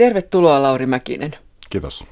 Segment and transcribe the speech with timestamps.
[0.00, 1.36] Tervetuloa Lauri Mäkinen.
[1.70, 2.04] Kiitos.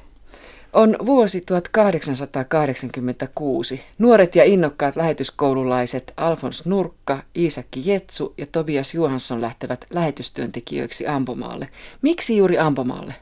[0.73, 3.81] On vuosi 1886.
[3.97, 11.69] Nuoret ja innokkaat lähetyskoululaiset Alfons Nurkka, Iisakki Jetsu ja Tobias Johansson lähtevät lähetystyöntekijöiksi Ampomaalle.
[12.01, 13.15] Miksi juuri Ampomaalle?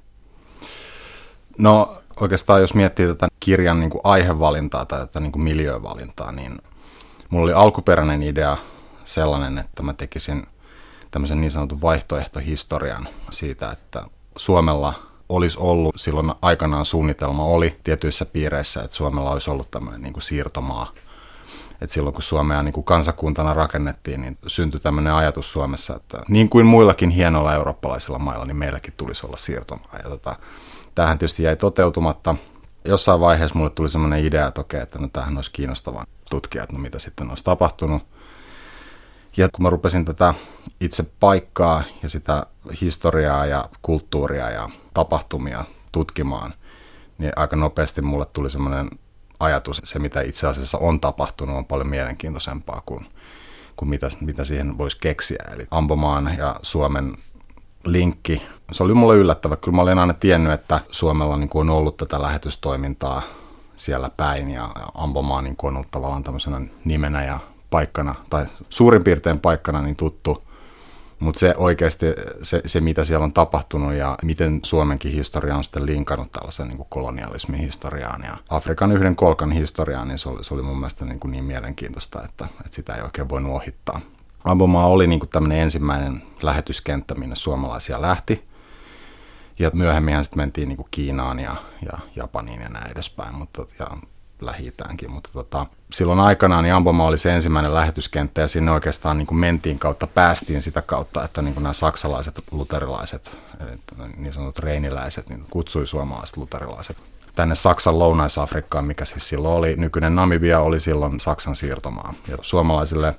[1.58, 6.58] No oikeastaan jos miettii tätä kirjan niin kuin aihevalintaa tai tätä niin kuin miljöövalintaa, niin
[7.29, 8.58] mulla oli alkuperäinen idea
[9.04, 10.47] sellainen, että mä tekisin
[11.12, 14.04] tämmöisen niin sanotun vaihtoehtohistorian siitä, että
[14.38, 14.94] Suomella
[15.29, 20.23] olisi ollut silloin aikanaan suunnitelma oli tietyissä piireissä, että Suomella olisi ollut tämmöinen niin kuin
[20.23, 20.91] siirtomaa.
[21.81, 26.49] Et silloin kun Suomea niin kuin kansakuntana rakennettiin, niin syntyi tämmöinen ajatus Suomessa, että niin
[26.49, 29.97] kuin muillakin hienoilla eurooppalaisilla mailla, niin meilläkin tulisi olla siirtomaa.
[30.03, 30.35] Ja tota,
[30.95, 32.35] tämähän tietysti jäi toteutumatta.
[32.85, 36.75] Jossain vaiheessa mulle tuli semmoinen idea, että okei, että no tämähän olisi kiinnostavaa tutkia, että
[36.75, 38.03] no mitä sitten olisi tapahtunut.
[39.37, 40.33] Ja kun mä rupesin tätä
[40.81, 42.43] itse paikkaa ja sitä
[42.81, 46.53] historiaa ja kulttuuria ja tapahtumia tutkimaan,
[47.17, 48.89] niin aika nopeasti mulle tuli semmoinen
[49.39, 53.05] ajatus, se mitä itse asiassa on tapahtunut on paljon mielenkiintoisempaa kuin,
[53.75, 55.44] kuin mitä, mitä siihen voisi keksiä.
[55.53, 57.17] Eli Ambomaan ja Suomen
[57.85, 58.41] linkki,
[58.72, 59.55] se oli mulle yllättävä.
[59.55, 63.22] Kyllä mä olin aina tiennyt, että Suomella niin kuin on ollut tätä lähetystoimintaa
[63.75, 69.03] siellä päin ja Ambomaa niin kuin on ollut tavallaan tämmöisenä nimenä ja paikkana, tai suurin
[69.03, 70.47] piirtein paikkana niin tuttu,
[71.19, 72.05] mutta se oikeasti,
[72.43, 76.77] se, se mitä siellä on tapahtunut ja miten Suomenkin historia on sitten linkannut tällaisen niin
[76.77, 81.05] kuin kolonialismin historiaan ja Afrikan yhden kolkan historiaan, niin se oli, se oli mun mielestä
[81.05, 84.01] niin, kuin niin mielenkiintoista, että, että sitä ei oikein voinut ohittaa.
[84.43, 88.47] Ambomaa oli niin kuin tämmöinen ensimmäinen lähetyskenttä, minne suomalaisia lähti.
[89.59, 91.55] Ja myöhemmin sitten mentiin niin kuin Kiinaan ja,
[91.91, 93.35] ja Japaniin ja näin edespäin.
[93.35, 93.88] Mutta, ja
[94.41, 94.73] lähi
[95.07, 99.38] mutta tota, silloin aikanaan niin Amboma oli se ensimmäinen lähetyskenttä ja sinne oikeastaan niin kuin
[99.38, 103.79] mentiin kautta, päästiin sitä kautta, että niin kuin nämä saksalaiset luterilaiset, eli
[104.17, 106.97] niin sanotut reiniläiset, niin kutsui suomalaiset luterilaiset
[107.35, 112.13] tänne Saksan lounais-Afrikkaan, mikä siis silloin oli, nykyinen Namibia oli silloin Saksan siirtomaa.
[112.27, 113.16] Ja suomalaisille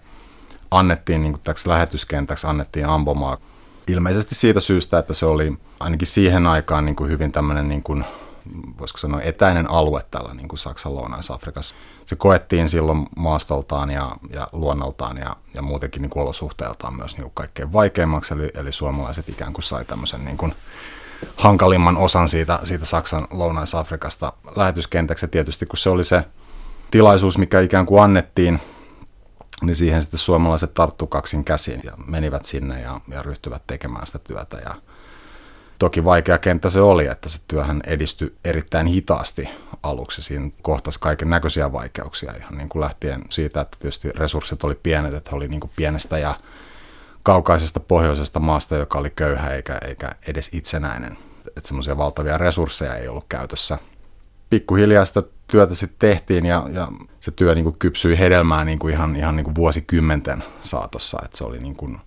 [0.71, 3.39] annettiin niin kuin täksi lähetyskentäksi annettiin Ambomaa
[3.89, 8.05] ilmeisesti siitä syystä, että se oli ainakin siihen aikaan niin kuin hyvin tämmöinen niin kuin
[8.79, 11.75] voisiko sanoa etäinen alue tällä niin kuin Saksan lounais-Afrikassa.
[12.07, 17.23] Se koettiin silloin maastoltaan ja, ja luonnoltaan ja, ja muutenkin niin kuin olosuhteeltaan myös niin
[17.23, 20.55] kuin kaikkein vaikeimmaksi, eli, eli suomalaiset ikään kuin sai tämmöisen niin kuin
[21.37, 25.25] hankalimman osan siitä, siitä Saksan lounais-Afrikasta lähetyskentäksi.
[25.25, 26.25] Ja tietysti kun se oli se
[26.91, 28.61] tilaisuus, mikä ikään kuin annettiin,
[29.63, 34.19] niin siihen sitten suomalaiset tarttu kaksin käsiin ja menivät sinne ja, ja ryhtyivät tekemään sitä
[34.19, 34.57] työtä.
[34.57, 34.75] Ja,
[35.79, 39.49] Toki vaikea kenttä se oli, että se työhän edistyi erittäin hitaasti
[39.83, 40.23] aluksi.
[40.23, 45.15] Siinä kohtasi kaiken näköisiä vaikeuksia ihan niin kuin lähtien siitä, että tietysti resurssit oli pienet,
[45.15, 46.35] että oli niin kuin pienestä ja
[47.23, 51.19] kaukaisesta pohjoisesta maasta, joka oli köyhä eikä, eikä edes itsenäinen.
[51.57, 53.79] Että semmoisia valtavia resursseja ei ollut käytössä.
[54.51, 56.89] Pikkuhiljaa sitä työtä sitten tehtiin ja, ja
[57.21, 61.19] se työ niin kuin kypsyi hedelmään niin kuin ihan, ihan niin kuin vuosikymmenten saatossa.
[61.25, 61.99] Että se oli niin kuin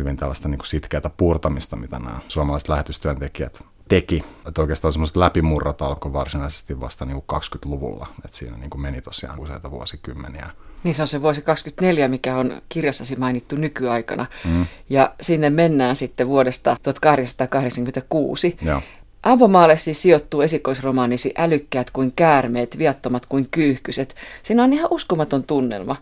[0.00, 4.24] hyvin tällaista niin kuin sitkeätä puurtamista, mitä nämä suomalaiset lähetystyöntekijät teki.
[4.48, 9.00] Että oikeastaan semmoiset läpimurrat alkoi varsinaisesti vasta niin kuin 20-luvulla, että siinä niin kuin meni
[9.00, 10.50] tosiaan useita vuosikymmeniä.
[10.84, 14.26] Niin se on se vuosi 24, mikä on kirjassasi mainittu nykyaikana.
[14.44, 14.66] Mm.
[14.90, 18.56] Ja sinne mennään sitten vuodesta 1886.
[18.62, 18.82] Joo.
[19.22, 24.14] Ampomaalle siis sijoittuu esikoisromaanisi älykkäät kuin käärmeet, viattomat kuin kyyhkyset.
[24.42, 25.96] Siinä on ihan uskomaton tunnelma.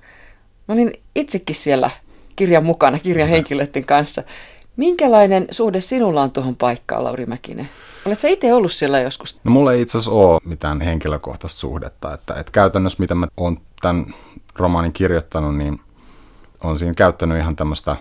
[0.69, 1.91] Mä olin itsekin siellä
[2.39, 4.23] kirjan mukana, kirjan henkilöiden kanssa.
[4.77, 7.69] Minkälainen suhde sinulla on tuohon paikkaan, Lauri Mäkinen?
[8.07, 9.41] Oletko itse ollut siellä joskus?
[9.45, 12.15] No mulla ei itse asiassa ole mitään henkilökohtaista suhdetta.
[12.15, 14.15] Että, että käytännössä, mitä mä oon tämän
[14.57, 15.81] romaanin kirjoittanut, niin
[16.63, 17.97] on siinä käyttänyt ihan tämmöistä,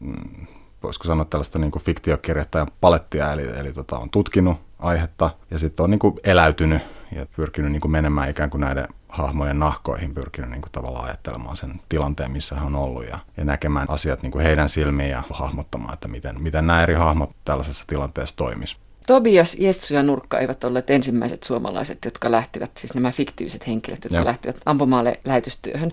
[0.00, 0.46] mm,
[0.82, 5.84] voisiko sanoa tällaista niin kuin fiktiokirjoittajan palettia, eli, eli tota, on tutkinut aihetta ja sitten
[5.84, 10.50] on niin kuin eläytynyt ja pyrkinyt niin kuin menemään ikään kuin näiden hahmojen nahkoihin, pyrkinyt
[10.50, 14.32] niin kuin tavallaan ajattelemaan sen tilanteen, missä hän on ollut ja, ja näkemään asiat niin
[14.32, 18.76] kuin heidän silmiin ja hahmottamaan, että miten, miten nämä eri hahmot tällaisessa tilanteessa toimisi.
[19.06, 24.18] Tobias, Jetsu ja Nurkka eivät olleet ensimmäiset suomalaiset, jotka lähtivät, siis nämä fiktiiviset henkilöt, jotka
[24.18, 24.24] Joo.
[24.24, 25.92] lähtivät ampumaalle lähetystyöhön.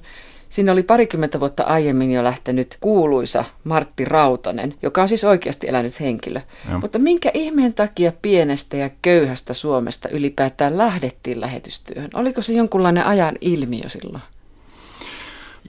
[0.50, 6.00] Siinä oli parikymmentä vuotta aiemmin jo lähtenyt kuuluisa Martti Rautanen, joka on siis oikeasti elänyt
[6.00, 6.42] henkilö.
[6.70, 6.80] Ja.
[6.80, 12.10] Mutta minkä ihmeen takia pienestä ja köyhästä Suomesta ylipäätään lähdettiin lähetystyöhön?
[12.14, 14.24] Oliko se jonkunlainen ajan ilmiö silloin?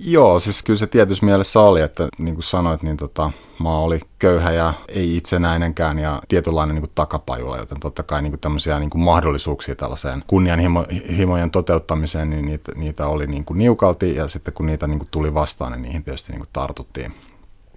[0.05, 4.00] Joo, siis kyllä se tietyssä mielessä oli, että niin kuin sanoit, niin tota, maa oli
[4.19, 8.79] köyhä ja ei itsenäinenkään ja tietynlainen niin kuin takapajula, joten totta kai niin kuin tämmöisiä
[8.79, 14.55] niin kuin mahdollisuuksia tällaiseen kunnianhimojen toteuttamiseen, niin niitä, niitä oli niin kuin niukalti ja sitten
[14.55, 17.15] kun niitä niin kuin tuli vastaan, niin niihin tietysti niin kuin tartuttiin.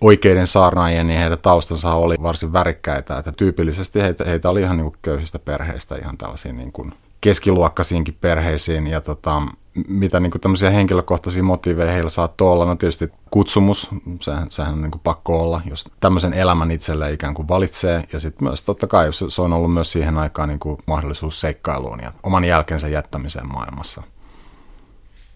[0.02, 3.18] oikeiden saarnaajien, niin heidän taustansa oli varsin värikkäitä.
[3.18, 8.88] Että tyypillisesti heitä, heitä oli ihan niin kuin köyhistä perheistä, ihan tällaisiin niin keskiluokkaisiinkin perheisiin.
[8.88, 9.42] Ja tota,
[9.88, 13.88] mitä niin kuin tämmöisiä henkilökohtaisia motiiveja heillä saattoi olla, no tietysti kutsumus,
[14.20, 18.04] sehän, sehän on niin kuin pakko olla, jos tämmöisen elämän itselle ikään kuin valitsee.
[18.14, 21.42] Ja sitten myös totta kai se, se on ollut myös siihen aikaan niin kuin mahdollisuus
[21.42, 24.04] seikkailuun ja oman jälkensä jättämiseen maailmassa.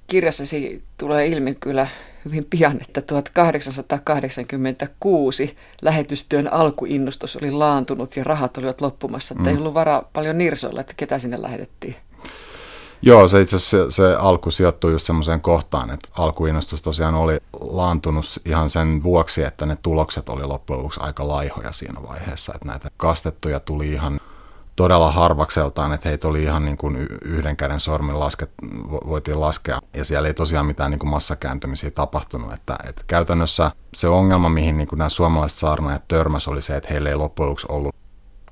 [0.07, 1.87] Kirjassasi tulee ilmi kyllä
[2.25, 9.55] hyvin pian, että 1886 lähetystyön alkuinnostus oli laantunut ja rahat olivat loppumassa, että mm.
[9.55, 11.95] ei ollut varaa paljon nirsoilla, että ketä sinne lähetettiin.
[13.07, 17.39] Joo, se itse asiassa se, se alku sijoittui just semmoiseen kohtaan, että alkuinnostus tosiaan oli
[17.59, 22.67] laantunut ihan sen vuoksi, että ne tulokset oli loppujen lopuksi aika laihoja siinä vaiheessa, että
[22.67, 24.19] näitä kastettuja tuli ihan
[24.75, 28.51] todella harvakseltaan, että heitä oli ihan niin kuin yhden käden sormin lasket,
[29.07, 29.79] voitiin laskea.
[29.93, 32.53] Ja siellä ei tosiaan mitään niin kuin massakääntymisiä tapahtunut.
[32.53, 36.89] Että, että käytännössä se ongelma, mihin niin kuin nämä suomalaiset saarnaajat törmäs, oli se, että
[36.89, 37.95] heillä ei loppujen lopuksi ollut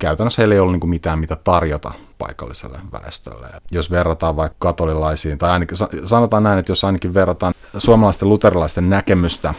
[0.04, 3.48] käytännössä heillä ei ollut niin mitään, mitä tarjota paikalliselle väestölle.
[3.72, 9.54] Jos verrataan vaikka katolilaisiin, tai ainakin sanotaan näin, että jos ainakin verrataan suomalaisten luterilaisten näkemystä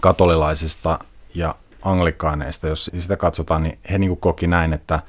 [0.00, 0.98] katolilaisista
[1.34, 5.00] ja anglikaaneista, jos sitä katsotaan, niin he niin koki näin, että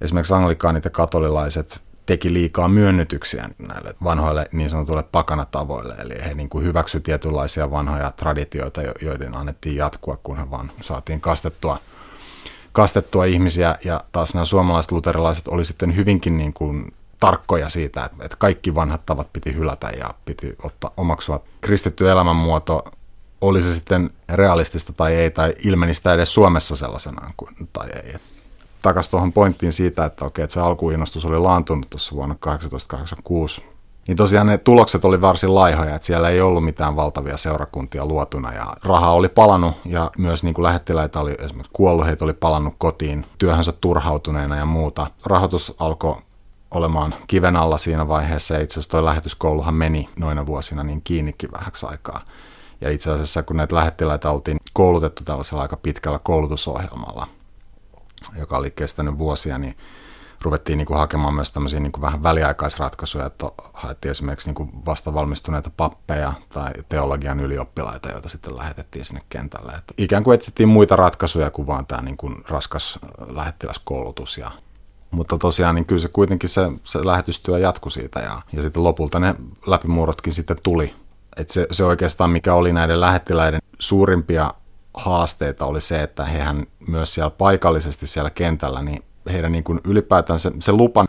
[0.00, 6.48] esimerkiksi anglikaanit ja katolilaiset teki liikaa myönnytyksiä näille vanhoille niin sanotuille pakanatavoille, eli he niin
[6.48, 11.78] kuin hyväksy tietynlaisia vanhoja traditioita, joiden annettiin jatkua, kun he vaan saatiin kastettua–
[12.74, 18.36] kastettua ihmisiä ja taas nämä suomalaiset luterilaiset oli sitten hyvinkin niin kuin tarkkoja siitä, että
[18.38, 22.84] kaikki vanhat tavat piti hylätä ja piti ottaa omaksua kristitty elämänmuoto,
[23.40, 28.14] oli se sitten realistista tai ei, tai ilmeni sitä edes Suomessa sellaisenaan kuin, tai ei.
[28.82, 33.73] Takaisin tuohon pointtiin siitä, että okei, että se alkuinnostus oli laantunut tuossa vuonna 1886
[34.08, 38.52] niin tosiaan ne tulokset oli varsin laihoja, että siellä ei ollut mitään valtavia seurakuntia luotuna
[38.52, 42.74] ja raha oli palannut ja myös niin kuin lähettiläitä oli esimerkiksi kuollut, heitä oli palannut
[42.78, 45.10] kotiin työhönsä turhautuneena ja muuta.
[45.26, 46.16] Rahoitus alkoi
[46.70, 51.52] olemaan kiven alla siinä vaiheessa ja itse asiassa toi lähetyskouluhan meni noina vuosina niin kiinnikin
[51.52, 52.20] vähäksi aikaa.
[52.80, 57.26] Ja itse asiassa kun näitä lähettiläitä oltiin koulutettu tällaisella aika pitkällä koulutusohjelmalla,
[58.38, 59.76] joka oli kestänyt vuosia, niin
[60.44, 64.70] ruvettiin niin kuin hakemaan myös tämmöisiä niin kuin vähän väliaikaisratkaisuja, että haettiin esimerkiksi niin kuin
[64.86, 69.72] vasta valmistuneita pappeja tai teologian ylioppilaita, joita sitten lähetettiin sinne kentälle.
[69.72, 72.98] Että ikään kuin etsittiin muita ratkaisuja kuin vaan tämä niin kuin raskas
[73.28, 74.50] lähettiläskoulutus ja
[75.10, 79.20] mutta tosiaan niin kyllä se kuitenkin se, se lähetystyö jatkui siitä ja, ja sitten lopulta
[79.20, 79.34] ne
[79.66, 80.94] läpimurrotkin sitten tuli.
[81.36, 84.54] Et se, se oikeastaan mikä oli näiden lähettiläiden suurimpia
[84.94, 90.38] haasteita oli se, että hehän myös siellä paikallisesti siellä kentällä niin heidän niin kuin ylipäätään
[90.38, 91.08] se, se lupan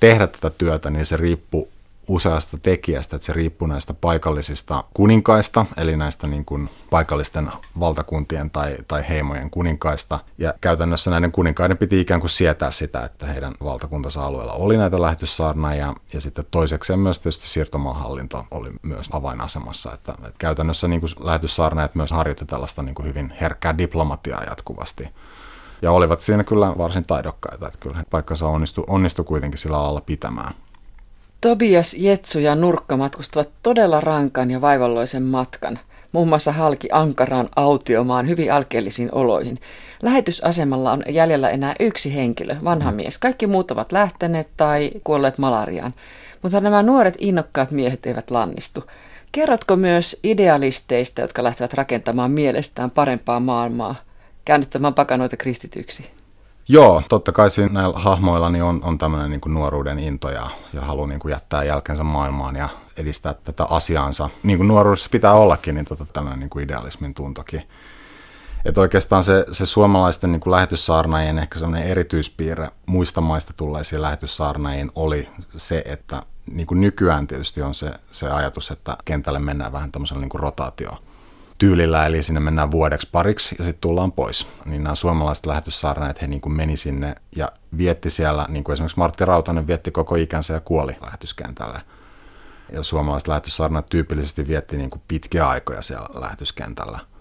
[0.00, 1.68] tehdä tätä työtä, niin se riippuu
[2.08, 8.76] useasta tekijästä, että se riippuu näistä paikallisista kuninkaista, eli näistä niin kuin paikallisten valtakuntien tai,
[8.88, 10.18] tai heimojen kuninkaista.
[10.38, 15.02] Ja käytännössä näiden kuninkaiden piti ikään kuin sietää sitä, että heidän valtakuntansa alueella oli näitä
[15.02, 21.12] lähetyssaarnaajia, ja sitten toisekseen myös tietysti siirtomaahallinto oli myös avainasemassa, että, että käytännössä niin kuin
[21.20, 25.08] lähetyssaarnaajat myös harjoitti tällaista niin kuin hyvin herkkää diplomatiaa jatkuvasti
[25.82, 30.54] ja olivat siinä kyllä varsin taidokkaita, että kyllä paikkansa onnistu, onnistu kuitenkin sillä alalla pitämään.
[31.40, 35.78] Tobias, Jetsu ja Nurkka matkustavat todella rankan ja vaivalloisen matkan,
[36.12, 39.58] muun muassa halki Ankaraan autiomaan hyvin alkeellisiin oloihin.
[40.02, 42.96] Lähetysasemalla on jäljellä enää yksi henkilö, vanha mm.
[42.96, 43.18] mies.
[43.18, 45.94] Kaikki muut ovat lähteneet tai kuolleet malariaan.
[46.42, 48.84] Mutta nämä nuoret innokkaat miehet eivät lannistu.
[49.32, 53.94] Kerrotko myös idealisteista, jotka lähtevät rakentamaan mielestään parempaa maailmaa
[54.44, 56.10] käännyttämään pakanoita kristityksi.
[56.68, 60.80] Joo, totta kai siinä näillä hahmoilla niin on, on tämmöinen niin nuoruuden into ja, ja
[60.80, 64.30] halu niin kuin jättää jälkensä maailmaan ja edistää tätä asiaansa.
[64.42, 67.68] Niin kuin nuoruudessa pitää ollakin, niin tota, tämmöinen niin kuin idealismin tuntokin.
[68.64, 74.90] Että oikeastaan se, se suomalaisten niin kuin lähetyssaarnaajien ehkä semmoinen erityispiirre muista maista tulleisiin lähetyssaarnaajiin
[74.94, 79.92] oli se, että niin kuin nykyään tietysti on se, se ajatus, että kentälle mennään vähän
[79.92, 80.90] tämmöisellä niin kuin rotaatio
[81.64, 84.48] tyylillä, eli sinne mennään vuodeksi pariksi ja sitten tullaan pois.
[84.64, 88.98] Niin nämä suomalaiset lähetyssaarnaajat, he niin kuin meni sinne ja vietti siellä, niin kuin esimerkiksi
[88.98, 91.80] Martti Rautanen vietti koko ikänsä ja kuoli lähetyskentällä.
[92.72, 96.98] Ja suomalaiset lähetyssaarnaajat tyypillisesti vietti niin kuin pitkiä aikoja siellä lähetyskentällä–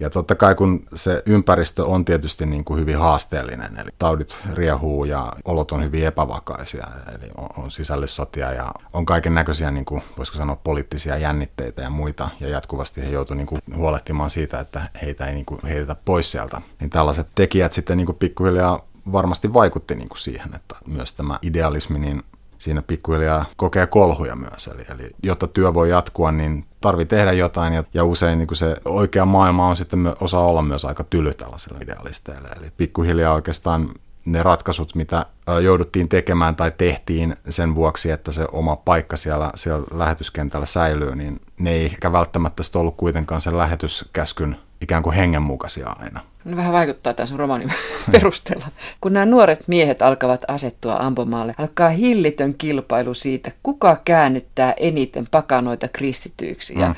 [0.00, 5.04] ja totta kai kun se ympäristö on tietysti niin kuin hyvin haasteellinen, eli taudit riehuu
[5.04, 10.02] ja olot on hyvin epävakaisia, eli on, on sisällissotia ja on kaiken näköisiä, niin kuin,
[10.16, 14.82] voisiko sanoa, poliittisia jännitteitä ja muita, ja jatkuvasti he joutuivat niin kuin huolehtimaan siitä, että
[15.02, 16.60] heitä ei niin kuin heitetä pois sieltä.
[16.80, 21.38] Niin tällaiset tekijät sitten niin kuin pikkuhiljaa varmasti vaikutti niin kuin siihen, että myös tämä
[21.42, 22.22] idealismi niin
[22.58, 24.66] siinä pikkuhiljaa kokee kolhuja myös.
[24.66, 28.76] Eli, eli jotta työ voi jatkua, niin tarvii tehdä jotain ja, ja usein niin se
[28.84, 32.48] oikea maailma on sitten osa olla myös aika tyly tällaisille idealisteille.
[32.48, 33.90] Eli pikkuhiljaa oikeastaan
[34.24, 35.26] ne ratkaisut, mitä
[35.62, 41.40] jouduttiin tekemään tai tehtiin sen vuoksi, että se oma paikka siellä, siellä lähetyskentällä säilyy, niin
[41.58, 46.20] ne ei ehkä välttämättä ollut kuitenkaan sen lähetyskäskyn ikään kuin hengenmukaisia aina.
[46.44, 47.72] No vähän vaikuttaa tässä romaanin
[48.12, 48.66] perusteella.
[49.00, 55.88] Kun nämä nuoret miehet alkavat asettua ampomaalle, alkaa hillitön kilpailu siitä, kuka käännyttää eniten pakanoita
[55.88, 56.74] kristityiksi.
[56.74, 56.80] Mm.
[56.80, 56.94] Ja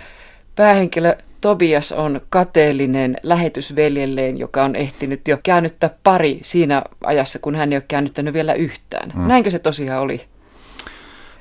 [0.56, 7.72] päähenkilö Tobias on kateellinen lähetysveljelleen, joka on ehtinyt jo käännyttää pari siinä ajassa, kun hän
[7.72, 9.12] ei ole käännyttänyt vielä yhtään.
[9.14, 9.28] Mm.
[9.28, 10.26] Näinkö se tosiaan oli?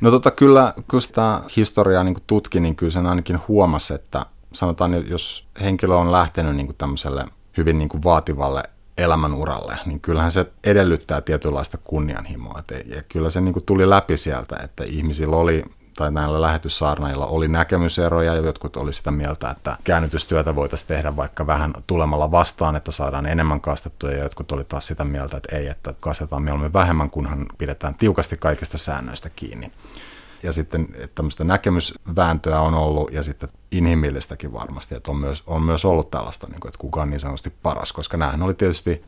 [0.02, 5.10] No tota, kyllä, kun sitä historiaa niin tutki, niin kyllä sen ainakin huomasi, että sanotaan,
[5.10, 7.26] jos henkilö on lähtenyt niin tämmöiselle
[7.58, 8.64] hyvin niin kuin vaativalle
[8.98, 12.64] elämänuralle, niin kyllähän se edellyttää tietynlaista kunnianhimoa.
[12.86, 15.64] Ja kyllä se niin kuin tuli läpi sieltä, että ihmisillä oli
[16.00, 21.48] tai näillä lähetyssaarnailla oli näkemyseroja ja jotkut oli sitä mieltä, että käännytystyötä voitaisiin tehdä vaikka
[21.48, 25.68] vähän tulemalla vastaan, että saadaan enemmän kastettua ja jotkut oli taas sitä mieltä, että ei,
[25.68, 29.72] että kastetaan mieluummin vähemmän, kunhan pidetään tiukasti kaikista säännöistä kiinni.
[30.44, 35.86] Ja sitten tämmöistä näkemysvääntöä on ollut ja sitten inhimillistäkin varmasti, että on myös, on myös
[35.86, 39.04] ollut tällaista, niin kuin, että kuka on niin sanotusti paras, koska nämähän oli tietysti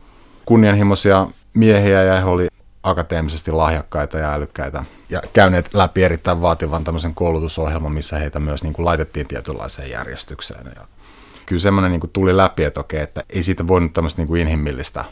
[0.45, 2.47] kunnianhimoisia miehiä ja he oli
[2.83, 8.73] akateemisesti lahjakkaita ja älykkäitä ja käyneet läpi erittäin vaativan tämmöisen koulutusohjelman, missä heitä myös niin
[8.73, 10.71] kuin laitettiin tietynlaiseen järjestykseen.
[10.75, 10.87] Ja
[11.45, 14.41] kyllä semmoinen niin kuin tuli läpi, että okei, että ei siitä voinut tämmöistä niin kuin
[14.41, 15.05] inhimillistä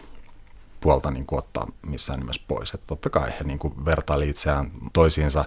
[0.82, 2.74] puolta niin kuin ottaa missään nimessä pois.
[2.74, 5.46] Että totta kai he niin kuin vertaili itseään toisiinsa,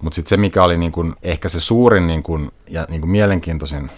[0.00, 3.10] mutta sitten se, mikä oli niin kuin ehkä se suurin niin kuin, ja niin kuin
[3.10, 3.90] mielenkiintoisin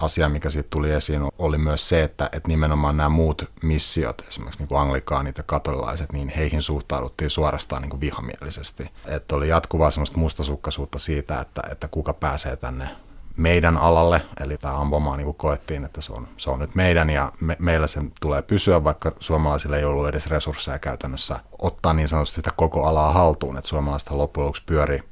[0.00, 4.60] asia, mikä siitä tuli esiin, oli myös se, että, että nimenomaan nämä muut missiot, esimerkiksi
[4.60, 8.90] niin kuin anglikaanit ja katolilaiset, niin heihin suhtauduttiin suorastaan niin kuin vihamielisesti.
[9.06, 12.88] Että oli jatkuvaa semmoista mustasukkaisuutta siitä, että, että kuka pääsee tänne
[13.36, 17.32] meidän alalle, eli tämä ampumaa niin koettiin, että se on, se on nyt meidän ja
[17.40, 22.36] me, meillä sen tulee pysyä, vaikka suomalaisilla ei ollut edes resursseja käytännössä ottaa niin sanotusti
[22.36, 25.02] sitä koko alaa haltuun, että suomalaiset loppujen lopuksi pyöri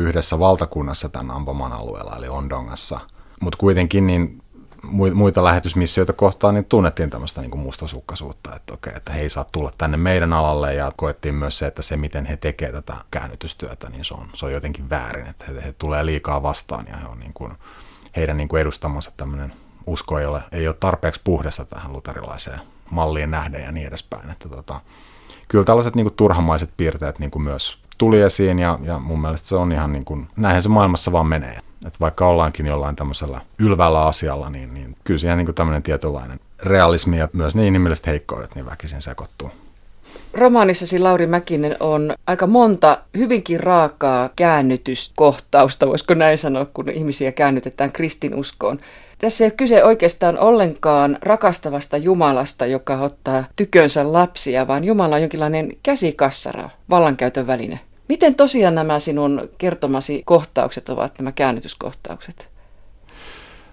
[0.00, 3.00] yhdessä valtakunnassa tämän ampuman alueella, eli Ondongassa–
[3.40, 4.42] mutta kuitenkin niin
[5.14, 9.44] muita lähetysmissioita kohtaan niin tunnettiin tämmöistä niin kuin mustasukkaisuutta, että okei, että he ei saa
[9.52, 13.90] tulla tänne meidän alalle ja koettiin myös se, että se miten he tekevät tätä käännytystyötä,
[13.90, 17.06] niin se on, se on jotenkin väärin, että he, he tulee liikaa vastaan ja he
[17.06, 17.52] on niin kuin,
[18.16, 19.52] heidän niin kuin edustamansa tämmöinen
[19.86, 24.48] usko ei ole, ei ole tarpeeksi puhdasta tähän luterilaiseen malliin nähden ja niin edespäin, että
[24.48, 24.80] tota,
[25.48, 29.48] kyllä tällaiset niin kuin turhamaiset piirteet niin kuin myös tuli esiin ja, ja mun mielestä
[29.48, 31.58] se on ihan niin kuin, näinhän se maailmassa vaan menee.
[31.86, 36.40] Että vaikka ollaankin jollain tämmöisellä ylvällä asialla, niin, niin kyllä siihen niin kuin tämmöinen tietynlainen
[36.62, 39.50] realismi ja myös ne inhimilliset heikkoudet niin väkisin sekoittuu.
[40.32, 47.92] Romaanissasi Lauri Mäkinen on aika monta hyvinkin raakaa käännytyskohtausta, voisiko näin sanoa, kun ihmisiä käännytetään
[47.92, 48.78] kristinuskoon.
[49.18, 55.22] Tässä ei ole kyse oikeastaan ollenkaan rakastavasta Jumalasta, joka ottaa tykönsä lapsia, vaan Jumala on
[55.22, 57.80] jonkinlainen käsikassara, vallankäytön väline.
[58.10, 62.48] Miten tosiaan nämä sinun kertomasi kohtaukset ovat, nämä käännytyskohtaukset?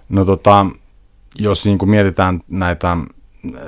[0.09, 0.65] No tota,
[1.39, 2.97] jos niin kuin mietitään näitä,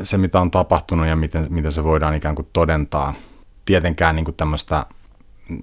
[0.03, 3.13] se mitä on tapahtunut ja miten, miten se voidaan ikään kuin todentaa,
[3.65, 4.85] tietenkään niin kuin tämmöistä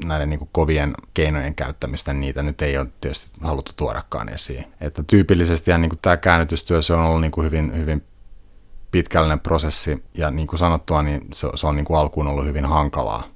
[0.04, 4.64] näiden niin kovien keinojen käyttämistä, niitä nyt ei ole tietysti haluttu tuodakaan esiin.
[4.80, 8.04] Että tyypillisesti ja niin kuin tämä käännytystyö, se on ollut niin kuin hyvin, hyvin
[8.90, 12.66] pitkällinen prosessi ja niin kuin sanottua, niin se, se on niin kuin alkuun ollut hyvin
[12.66, 13.35] hankalaa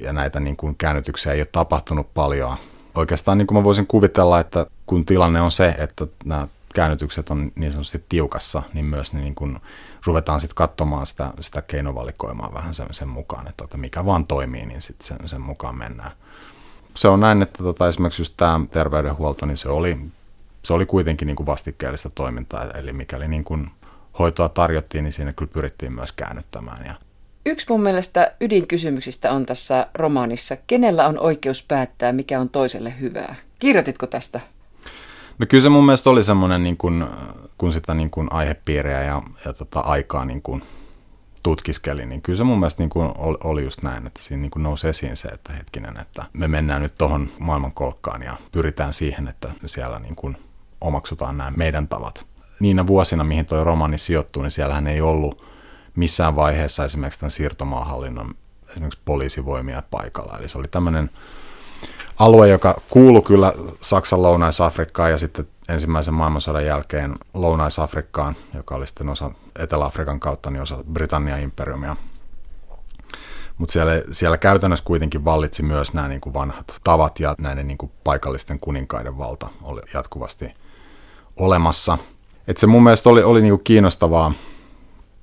[0.00, 2.56] ja näitä niin kuin käännytyksiä ei ole tapahtunut paljon.
[2.94, 7.52] Oikeastaan niin kuin mä voisin kuvitella, että kun tilanne on se, että nämä käännytykset on
[7.54, 9.60] niin sanotusti tiukassa, niin myös niin kuin
[10.06, 14.66] ruvetaan sitten katsomaan sitä, sitä keinovalikoimaa vähän sen, sen mukaan, että, että mikä vaan toimii,
[14.66, 16.10] niin sitten sen, sen mukaan mennään.
[16.94, 19.98] Se on näin, että tota, esimerkiksi just tämä terveydenhuolto, niin se oli,
[20.62, 23.70] se oli kuitenkin niin kuin vastikkeellista toimintaa, eli mikäli niin kuin
[24.18, 26.86] hoitoa tarjottiin, niin siinä kyllä pyrittiin myös käännyttämään.
[26.86, 26.94] Ja
[27.46, 33.34] Yksi mun mielestä ydinkysymyksistä on tässä romaanissa, kenellä on oikeus päättää, mikä on toiselle hyvää.
[33.58, 34.40] Kirjoititko tästä?
[35.38, 37.10] No kyllä se mun mielestä oli semmoinen, niin kun,
[37.58, 40.62] kun sitä niin kun aihepiiriä ja, ja tota aikaa niin kun
[41.42, 44.62] tutkiskeli, niin kyllä se mun mielestä niin kun oli just näin, että siinä niin kun
[44.62, 49.52] nousi esiin se, että hetkinen, että me mennään nyt tuohon maailmankolkkaan ja pyritään siihen, että
[49.66, 50.36] siellä niin kun
[50.80, 52.26] omaksutaan nämä meidän tavat.
[52.60, 55.51] Niinä vuosina, mihin tuo romaani sijoittuu, niin siellähän ei ollut
[55.96, 58.34] missään vaiheessa esimerkiksi tämän siirtomaahallinnon
[58.70, 60.38] esimerkiksi poliisivoimia paikalla.
[60.38, 61.10] Eli se oli tämmöinen
[62.18, 69.08] alue, joka kuului kyllä Saksan lounais-Afrikkaan ja sitten ensimmäisen maailmansodan jälkeen lounais-Afrikkaan, joka oli sitten
[69.08, 71.96] osa Etelä-Afrikan kautta, niin osa Britannian imperiumia.
[73.58, 77.78] Mutta siellä, siellä käytännössä kuitenkin vallitsi myös nämä niin kuin vanhat tavat ja näiden niin
[77.78, 80.54] kuin paikallisten kuninkaiden valta oli jatkuvasti
[81.36, 81.98] olemassa.
[82.48, 84.32] Et se mun mielestä oli, oli niin kuin kiinnostavaa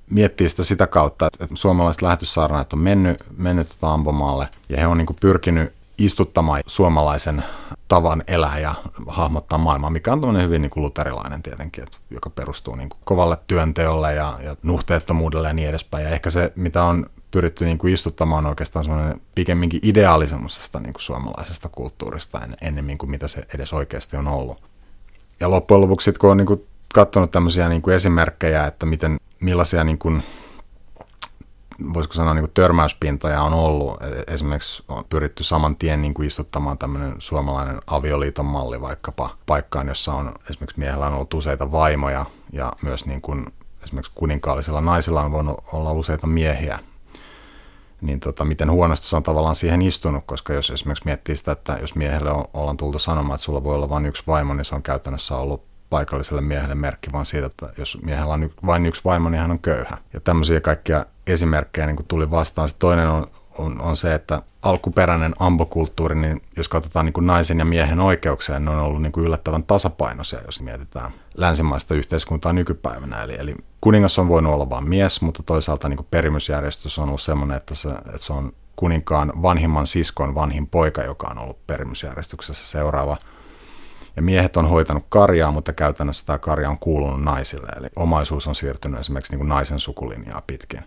[0.09, 4.97] miettiä sitä sitä kautta, että suomalaiset lähetyssaarnaat on mennyt, mennyt tota Ambomaalle ja he on
[4.97, 7.43] niin pyrkinyt istuttamaan suomalaisen
[7.87, 8.73] tavan elää ja
[9.07, 12.99] hahmottaa maailmaa, mikä on tämmöinen hyvin niin kuin luterilainen tietenkin, että, joka perustuu niin kuin
[13.03, 16.03] kovalle työnteolle ja, ja nuhteettomuudelle ja niin edespäin.
[16.03, 21.01] Ja ehkä se, mitä on pyritty niin kuin istuttamaan oikeastaan semmoinen pikemminkin ideaali niin kuin
[21.01, 24.61] suomalaisesta kulttuurista ennemmin kuin mitä se edes oikeasti on ollut.
[25.39, 29.83] Ja loppujen lopuksi, kun on niin kuin katsonut tämmöisiä niin kuin esimerkkejä, että miten, millaisia
[29.83, 30.23] niin kuin
[31.93, 34.01] voisiko sanoa niin kuin törmäyspintoja on ollut.
[34.01, 39.87] E, esimerkiksi on pyritty saman tien niin kuin istuttamaan tämmöinen suomalainen avioliiton malli vaikkapa paikkaan,
[39.87, 43.45] jossa on esimerkiksi miehellä on ollut useita vaimoja ja myös niin kuin
[43.83, 46.79] esimerkiksi kuninkaallisilla naisilla on voinut olla useita miehiä.
[48.01, 51.77] Niin tota, miten huonosti se on tavallaan siihen istunut, koska jos esimerkiksi miettii sitä, että
[51.81, 54.75] jos miehelle on, ollaan tultu sanomaan, että sulla voi olla vain yksi vaimo, niin se
[54.75, 59.29] on käytännössä ollut paikalliselle miehelle merkki vaan siitä, että jos miehellä on vain yksi vaimo,
[59.29, 59.97] niin hän on köyhä.
[60.13, 62.69] Ja tämmöisiä kaikkia esimerkkejä niin tuli vastaan.
[62.69, 63.27] Se toinen on,
[63.57, 68.71] on, on se, että alkuperäinen ambokulttuuri, niin jos katsotaan niin naisen ja miehen oikeuksia, ne
[68.71, 73.23] on ollut niin yllättävän tasapainoisia, jos mietitään länsimaista yhteiskuntaa nykypäivänä.
[73.23, 77.57] Eli, eli kuningas on voinut olla vain mies, mutta toisaalta niin perimysjärjestys on ollut sellainen,
[77.57, 83.17] että se, että se on kuninkaan vanhimman siskon vanhin poika, joka on ollut perimysjärjestyksessä seuraava–
[84.19, 87.67] ja miehet on hoitanut karjaa, mutta käytännössä tämä karja on kuulunut naisille.
[87.77, 90.83] Eli omaisuus on siirtynyt esimerkiksi niin kuin naisen sukulinjaa pitkin.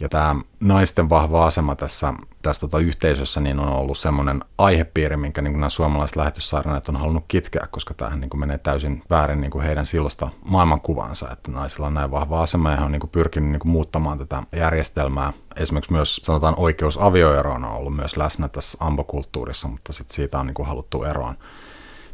[0.00, 5.42] Ja tämä naisten vahva asema tässä, tässä tota yhteisössä niin on ollut semmoinen aihepiiri, minkä
[5.42, 9.86] niin nämä suomalaiset lähetyssaarnaat on halunnut kitkeä, koska tämähän niin menee täysin väärin niin heidän
[9.86, 14.18] silloista maailmankuvansa, että naisilla on näin vahva asema ja he on niin pyrkinyt niin muuttamaan
[14.18, 15.32] tätä järjestelmää.
[15.56, 20.46] Esimerkiksi myös sanotaan oikeus avioeroon on ollut myös läsnä tässä ambokulttuurissa, mutta sitten siitä on
[20.46, 21.34] niin haluttu eroon.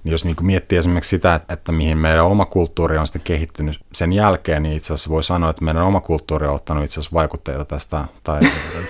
[0.05, 3.81] Niin jos niin kuin miettii esimerkiksi sitä, että, mihin meidän oma kulttuuri on sitten kehittynyt
[3.93, 7.15] sen jälkeen, niin itse asiassa voi sanoa, että meidän oma kulttuuri on ottanut itse asiassa
[7.15, 8.41] vaikutteita tästä, tai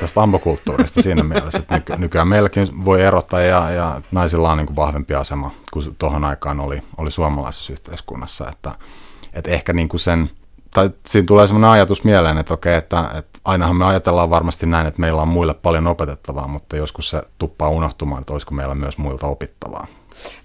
[0.00, 4.66] tästä ambokulttuurista siinä mielessä, että nyky, nykyään meilläkin voi erottaa ja, ja naisilla on niin
[4.66, 8.72] kuin vahvempi asema kuin tuohon aikaan oli, oli suomalaisessa yhteiskunnassa, että,
[9.32, 10.30] että ehkä niin kuin sen
[10.74, 14.86] tai siinä tulee sellainen ajatus mieleen, että okei, että, että ainahan me ajatellaan varmasti näin,
[14.86, 18.98] että meillä on muille paljon opetettavaa, mutta joskus se tuppaa unohtumaan, että olisiko meillä myös
[18.98, 19.86] muilta opittavaa.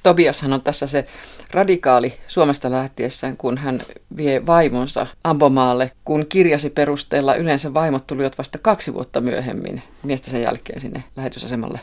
[0.04, 1.08] Tobiashan on tässä se
[1.52, 3.82] radikaali Suomesta lähtiessään, kun hän
[4.18, 10.42] vie vaimonsa Ambomaalle, kun kirjasi perusteella yleensä vaimot tulivat vasta kaksi vuotta myöhemmin miestä sen
[10.42, 11.80] jälkeen sinne lähetysasemalle.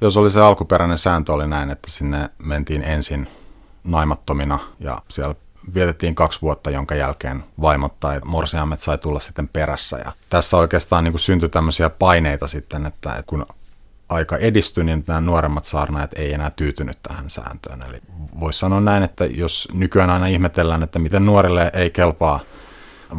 [0.00, 3.28] Jos oli se alkuperäinen sääntö oli näin, että sinne mentiin ensin
[3.84, 5.34] naimattomina ja siellä
[5.74, 9.98] vietettiin kaksi vuotta, jonka jälkeen vaimot tai morsiamet sai tulla sitten perässä.
[9.98, 13.46] Ja tässä oikeastaan niin syntyi tämmöisiä paineita sitten, että kun
[14.08, 17.82] aika edistyi, niin nämä nuoremmat saarnaajat ei enää tyytynyt tähän sääntöön.
[17.82, 18.00] Eli
[18.40, 22.40] voisi sanoa näin, että jos nykyään aina ihmetellään, että miten nuorille ei kelpaa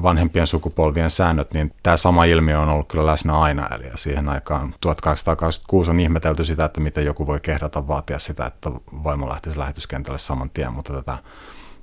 [0.04, 3.68] vanhempien sukupolvien säännöt, niin tämä sama ilmiö on ollut kyllä läsnä aina.
[3.76, 8.72] Eli siihen aikaan 1826 on ihmetelty sitä, että miten joku voi kehdata vaatia sitä, että
[9.04, 11.18] vaimo lähtisi lähetyskentälle saman tien, mutta tätä,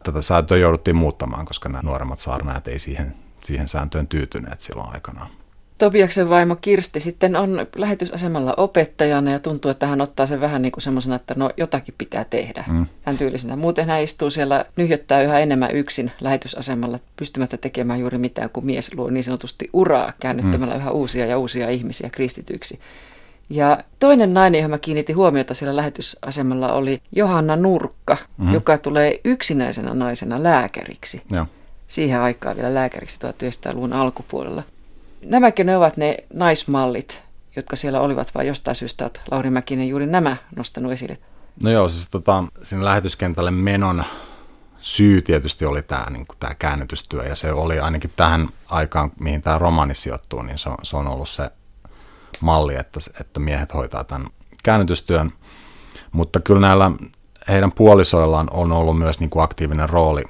[0.03, 3.15] tätä sääntöä jouduttiin muuttamaan, koska nämä nuoremmat saarnaajat ei siihen,
[3.45, 5.44] siihen sääntöön tyytyneet silloin aikanaan.
[5.79, 10.73] Tobiaksen vaimo Kirsti sitten on lähetysasemalla opettajana ja tuntuu, että hän ottaa sen vähän niin
[10.73, 12.65] kuin semmoisena, että no jotakin pitää tehdä.
[12.69, 12.87] Mm.
[13.03, 13.57] Hän tyylisenä.
[13.57, 18.95] Muuten hän istuu siellä, nyhjöttää yhä enemmän yksin lähetysasemalla, pystymättä tekemään juuri mitään, kuin mies
[18.95, 20.81] luo niin sanotusti uraa käännyttämällä mm.
[20.81, 22.81] yhä uusia ja uusia ihmisiä kristityiksi.
[23.51, 28.55] Ja toinen nainen, johon mä kiinnitin huomiota siellä lähetysasemalla, oli Johanna Nurkka, mm.
[28.55, 31.23] joka tulee yksinäisenä naisena lääkäriksi.
[31.33, 31.47] Ja.
[31.89, 34.63] Siihen aikaan vielä lääkäriksi 1900-luvun alkupuolella.
[35.25, 37.23] Nämäkin ne ovat ne naismallit,
[37.57, 41.19] jotka siellä olivat, vai jostain syystä olet Lauri Mäkinen juuri nämä nostanut esille?
[41.63, 44.05] No joo, siis tota, sinne lähetyskentälle menon
[44.79, 46.27] syy tietysti oli tämä, niin
[46.59, 50.97] käännytystyö, ja se oli ainakin tähän aikaan, mihin tämä romani sijoittuu, niin se on, se
[50.97, 51.51] on ollut se
[52.41, 54.27] malli, että, että miehet hoitaa tämän
[54.63, 55.33] käännytystyön.
[56.13, 56.91] Mutta kyllä näillä
[57.49, 60.25] heidän puolisoillaan on ollut myös niin kuin aktiivinen rooli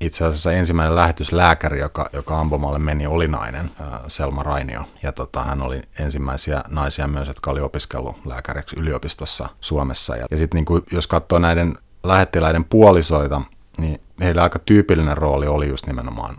[0.00, 3.70] itse asiassa ensimmäinen lähetyslääkäri, joka, joka ampumalle meni, oli nainen,
[4.06, 4.84] Selma Rainio.
[5.02, 10.16] Ja tota, hän oli ensimmäisiä naisia myös, jotka oli opiskellut lääkäriksi yliopistossa Suomessa.
[10.16, 13.40] Ja, ja sitten niin jos katsoo näiden lähettiläiden puolisoita,
[13.78, 16.36] niin heillä aika tyypillinen rooli oli just nimenomaan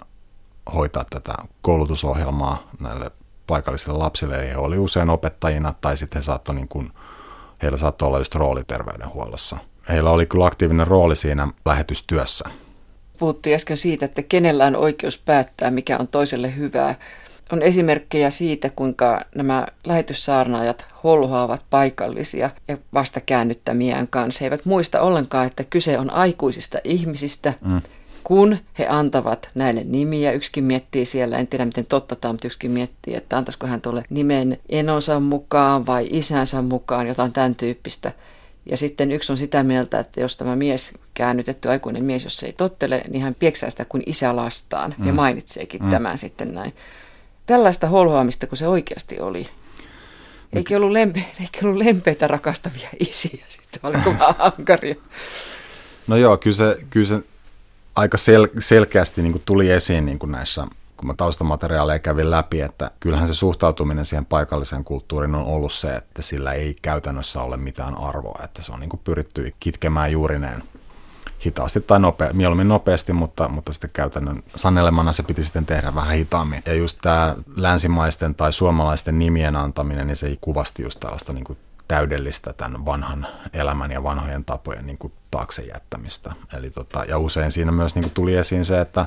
[0.74, 3.12] hoitaa tätä koulutusohjelmaa näille
[3.48, 4.40] paikallisille lapsille.
[4.40, 6.92] Eli he oli usein opettajina tai sitten saattoi niin kuin,
[7.62, 9.58] heillä saattoi olla just rooli terveydenhuollossa.
[9.90, 12.50] Heillä oli kyllä aktiivinen rooli siinä lähetystyössä
[13.20, 16.96] puhuttiin äsken siitä, että kenellä on oikeus päättää, mikä on toiselle hyvää.
[17.52, 24.40] on esimerkkejä siitä, kuinka nämä lähetyssaarnaajat holhoavat paikallisia ja vastakäännyttämiään kanssa.
[24.42, 27.82] He eivät muista ollenkaan, että kyse on aikuisista ihmisistä, mm.
[28.24, 30.32] kun he antavat näille nimiä.
[30.32, 34.04] Yksikin miettii siellä, en tiedä miten totta tämä, mutta yksikin miettii, että antaisiko hän tuolle
[34.10, 38.12] nimen enonsa mukaan vai isänsä mukaan, jotain tämän tyyppistä.
[38.72, 42.46] Ja sitten yksi on sitä mieltä, että jos tämä mies, käännytetty aikuinen mies, jos se
[42.46, 45.08] ei tottele, niin hän pieksää sitä kuin isä lastaan mm.
[45.08, 45.90] ja mainitseekin mm.
[45.90, 46.76] tämän sitten näin.
[47.46, 49.48] Tällaista holhoamista kuin se oikeasti oli.
[50.54, 54.96] Eikä ollut, lempe, eikä ollut lempeitä rakastavia isiä sitten, oliko vaan ankaria.
[56.08, 57.20] No joo, kyllä se, kyllä se
[57.96, 60.68] aika sel- selkeästi niin tuli esiin niin näissä
[61.00, 65.96] kun mä taustamateriaaleja kävin läpi, että kyllähän se suhtautuminen siihen paikalliseen kulttuuriin on ollut se,
[65.96, 70.64] että sillä ei käytännössä ole mitään arvoa, että se on niin kuin pyritty kitkemään juurineen
[71.46, 76.16] hitaasti tai nopea, mieluummin nopeasti, mutta, mutta sitten käytännön sanelemana se piti sitten tehdä vähän
[76.16, 76.64] hitaammin.
[76.66, 81.44] Ja just tämä länsimaisten tai suomalaisten nimien antaminen, niin se ei kuvasti just tällaista niin
[81.44, 81.58] kuin
[81.88, 86.34] täydellistä tämän vanhan elämän ja vanhojen tapojen niin kuin taakse jättämistä.
[86.58, 89.06] Eli tota, ja usein siinä myös niin kuin tuli esiin se, että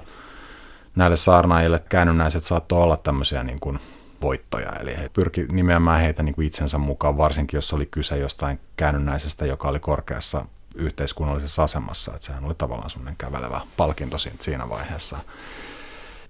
[0.96, 3.78] näille saarnaajille käännynnäiset saattoi olla tämmöisiä niin kuin
[4.22, 8.60] voittoja, eli he pyrki nimeämään heitä niin kuin itsensä mukaan, varsinkin jos oli kyse jostain
[8.76, 15.18] käännynnäisestä, joka oli korkeassa yhteiskunnallisessa asemassa, että sehän oli tavallaan semmoinen kävelevä palkinto siinä vaiheessa.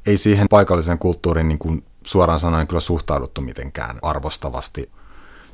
[0.07, 4.91] Ei siihen paikallisen kulttuuriin niin kuin suoraan sanoen kyllä suhtauduttu mitenkään arvostavasti.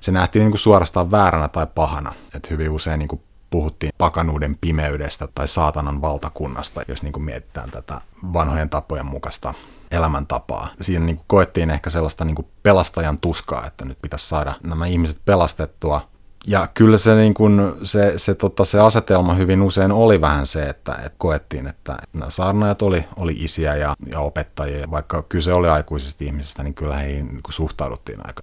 [0.00, 4.58] Se nähtiin niin kuin suorastaan vääränä tai pahana, että hyvin usein niin kuin puhuttiin pakanuuden
[4.60, 8.00] pimeydestä tai saatanan valtakunnasta, jos niin kuin mietitään tätä
[8.32, 9.54] vanhojen tapojen mukaista
[9.90, 10.68] elämäntapaa.
[10.80, 14.86] Siinä niin kuin koettiin ehkä sellaista niin kuin pelastajan tuskaa, että nyt pitäisi saada nämä
[14.86, 16.08] ihmiset pelastettua.
[16.46, 20.62] Ja kyllä se, niin kuin, se, se, tota, se asetelma hyvin usein oli vähän se,
[20.62, 24.90] että, että koettiin, että nämä saarnajat oli, oli isiä ja, ja opettajia.
[24.90, 28.42] Vaikka kyse oli aikuisista ihmisistä, niin kyllä heihin niin suhtauduttiin aika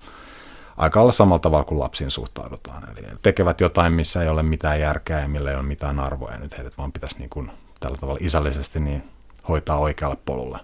[0.77, 2.83] aika lailla samalla tavalla kuin lapsiin suhtaudutaan.
[2.89, 6.38] Eli tekevät jotain, missä ei ole mitään järkeä ja millä ei ole mitään arvoa, ja
[6.38, 9.03] nyt heidät vaan pitäisi niin kuin, tällä tavalla isällisesti niin
[9.49, 10.59] hoitaa oikealle polulle.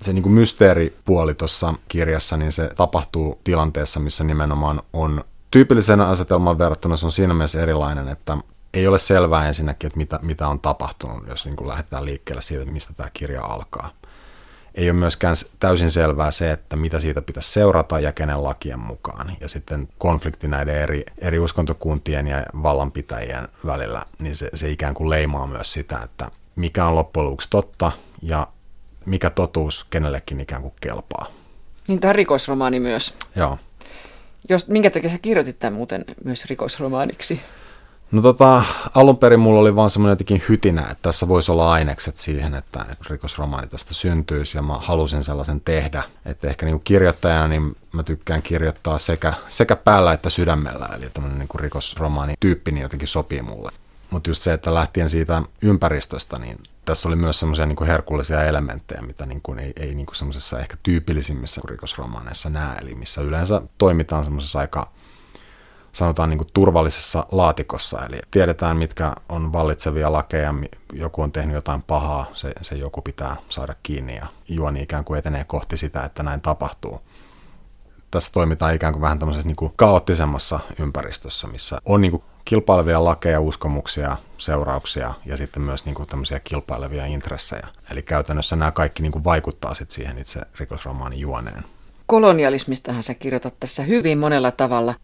[0.00, 6.58] Se niin kuin mysteeripuoli tuossa kirjassa, niin se tapahtuu tilanteessa, missä nimenomaan on tyypillisen asetelman
[6.58, 8.38] verrattuna se on siinä mielessä erilainen, että
[8.74, 12.64] ei ole selvää ensinnäkin, että mitä, mitä on tapahtunut, jos niin kuin lähdetään liikkeelle siitä,
[12.64, 13.90] mistä tämä kirja alkaa
[14.76, 19.36] ei ole myöskään täysin selvää se, että mitä siitä pitäisi seurata ja kenen lakien mukaan.
[19.40, 25.10] Ja sitten konflikti näiden eri, eri uskontokuntien ja vallanpitäjien välillä, niin se, se ikään kuin
[25.10, 28.48] leimaa myös sitä, että mikä on loppujen lopuksi totta ja
[29.06, 31.26] mikä totuus kenellekin ikään kuin kelpaa.
[31.88, 33.14] Niin tämä rikosromaani myös.
[33.36, 33.58] Joo.
[34.48, 37.40] Jos, minkä takia sä kirjoitit tämän muuten myös rikosromaaniksi?
[38.12, 38.64] No tota,
[38.94, 42.84] alun perin mulla oli vaan semmoinen jotenkin hytinä, että tässä voisi olla ainekset siihen, että
[43.10, 46.02] rikosromaani tästä syntyisi ja mä halusin sellaisen tehdä.
[46.24, 51.38] Että ehkä niin kirjoittajana niin mä tykkään kirjoittaa sekä, sekä päällä että sydämellä, eli tämmöinen
[51.38, 53.72] niin rikosromaani tyyppi niin jotenkin sopii mulle.
[54.10, 59.02] Mutta just se, että lähtien siitä ympäristöstä, niin tässä oli myös semmoisia niin herkullisia elementtejä,
[59.02, 63.62] mitä niin kuin ei, ei niin kuin semmoisessa ehkä tyypillisimmissä rikosromaaneissa näe, eli missä yleensä
[63.78, 64.88] toimitaan semmoisessa aika
[65.96, 70.54] sanotaan niin kuin turvallisessa laatikossa, eli tiedetään mitkä on vallitsevia lakeja,
[70.92, 75.18] joku on tehnyt jotain pahaa, se, se joku pitää saada kiinni ja juoni ikään kuin
[75.18, 77.00] etenee kohti sitä, että näin tapahtuu.
[78.10, 83.04] Tässä toimitaan ikään kuin vähän tämmöisessä niin kuin kaoottisemmassa ympäristössä, missä on niin kuin kilpailevia
[83.04, 87.68] lakeja, uskomuksia, seurauksia ja sitten myös niin kuin tämmöisiä kilpailevia intressejä.
[87.90, 91.64] Eli käytännössä nämä kaikki niin kuin vaikuttaa sitten siihen itse rikosromaanin juoneen.
[92.06, 94.94] Kolonialismistahan sä kirjoitat tässä hyvin monella tavalla.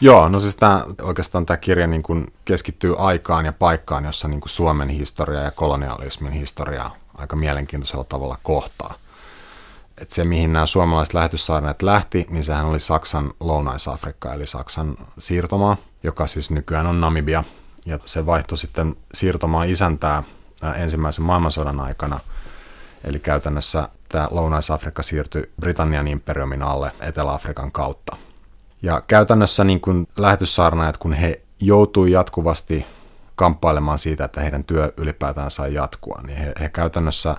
[0.00, 4.40] Joo, no siis tämä, oikeastaan tämä kirja niin kuin keskittyy aikaan ja paikkaan, jossa niin
[4.40, 8.94] kuin Suomen historia ja kolonialismin historia aika mielenkiintoisella tavalla kohtaa.
[10.00, 15.76] Et se, mihin nämä suomalaiset lähetyssaarneet lähti, niin sehän oli Saksan Lounais-Afrikka, eli Saksan siirtomaa,
[16.02, 17.44] joka siis nykyään on Namibia.
[17.86, 20.22] Ja se vaihtoi sitten siirtomaa isäntää
[20.76, 22.20] ensimmäisen maailmansodan aikana.
[23.04, 28.16] Eli käytännössä tämä Lounais-Afrikka siirtyi Britannian imperiumin alle Etelä-Afrikan kautta–
[28.82, 32.86] ja käytännössä niin kuin lähetyssaarnaajat, kun he joutui jatkuvasti
[33.36, 37.36] kamppailemaan siitä, että heidän työ ylipäätään sai jatkua, niin he, he käytännössä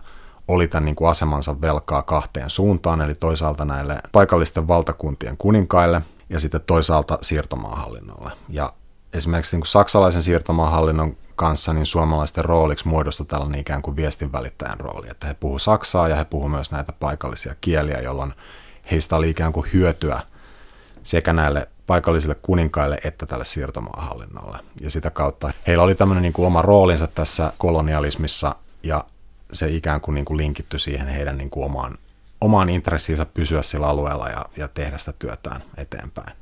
[0.47, 6.39] oli tämän niin kuin asemansa velkaa kahteen suuntaan, eli toisaalta näille paikallisten valtakuntien kuninkaille ja
[6.39, 8.31] sitten toisaalta siirtomaahallinnolle.
[8.49, 8.73] Ja
[9.13, 15.09] esimerkiksi niin kuin saksalaisen siirtomaahallinnon kanssa, niin suomalaisten rooliksi muodostui tällainen ikään kuin viestinvälittäjän rooli,
[15.09, 18.33] että he puhuivat saksaa ja he puhuivat myös näitä paikallisia kieliä, jolloin
[18.91, 20.21] heistä oli ikään kuin hyötyä–
[21.03, 24.57] sekä näille paikallisille kuninkaille että tälle siirtomaahallinnolle.
[24.81, 29.03] Ja sitä kautta heillä oli tämmöinen niin kuin oma roolinsa tässä kolonialismissa ja
[29.53, 31.97] se ikään kuin, niin kuin linkitty siihen heidän niin kuin omaan
[32.41, 36.33] omaan intressiinsä pysyä sillä alueella ja, ja tehdä sitä työtään eteenpäin.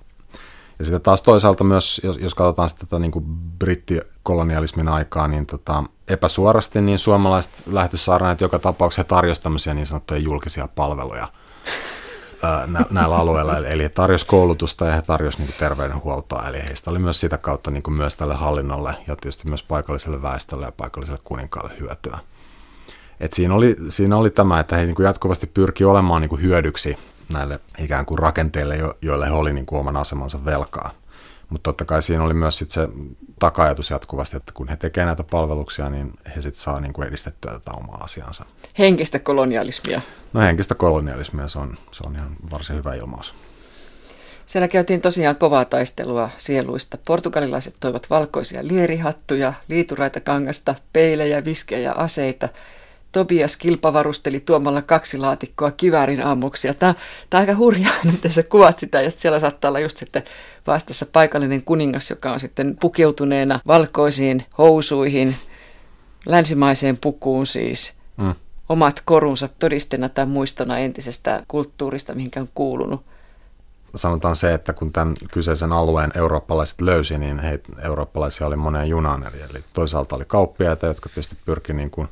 [0.79, 3.25] Ja sitten taas toisaalta myös, jos, jos katsotaan sitä tätä niin kuin
[3.59, 10.67] brittikolonialismin aikaa, niin tota, epäsuorasti niin suomalaiset lähetyssaarnaajat joka tapauksessa tarjosivat tämmöisiä niin sanottuja julkisia
[10.75, 11.27] palveluja
[12.89, 13.57] näillä alueilla.
[13.57, 16.47] Eli he tarjosivat koulutusta ja he tarjosivat niin terveydenhuoltoa.
[16.47, 20.65] Eli heistä oli myös sitä kautta niin myös tälle hallinnolle ja tietysti myös paikalliselle väestölle
[20.65, 22.17] ja paikalliselle kuninkaalle hyötyä.
[23.19, 26.97] Et siinä, oli, siinä oli tämä, että he niin jatkuvasti pyrki olemaan niin hyödyksi
[27.33, 30.91] näille ikään kuin rakenteille, joille he oli niin oman asemansa velkaa.
[31.49, 32.89] Mutta totta kai siinä oli myös sit se
[33.39, 37.51] takajatus jatkuvasti, että kun he tekevät näitä palveluksia, niin he sitten saa niin kuin edistettyä
[37.51, 38.45] tätä omaa asiansa.
[38.79, 40.01] Henkistä kolonialismia.
[40.33, 43.33] No henkistä kolonialismia, se on, se on ihan varsin hyvä ilmaus.
[44.45, 46.97] Siellä käytiin tosiaan kovaa taistelua sieluista.
[47.07, 52.49] Portugalilaiset toivat valkoisia lierihattuja, liituraita kangasta, peilejä, viskejä ja aseita–
[53.17, 56.73] Tobias kilpavarusteli tuomalla kaksi laatikkoa kiväärin ammuksia.
[56.73, 56.95] Tämä,
[57.29, 60.23] tämä on aika hurjaa, miten sä kuvat sitä, ja siellä saattaa olla just sitten
[60.67, 65.35] vastassa paikallinen kuningas, joka on sitten pukeutuneena valkoisiin housuihin,
[66.25, 67.93] länsimaiseen pukuun siis.
[68.17, 68.35] Mm.
[68.69, 73.01] Omat korunsa todisteena tai muistona entisestä kulttuurista, mihinkä on kuulunut
[73.95, 79.23] sanotaan se, että kun tämän kyseisen alueen eurooppalaiset löysi, niin he, eurooppalaisia oli moneen junaan.
[79.23, 82.07] Eli toisaalta oli kauppiaita, jotka tietysti pyrki niin kuin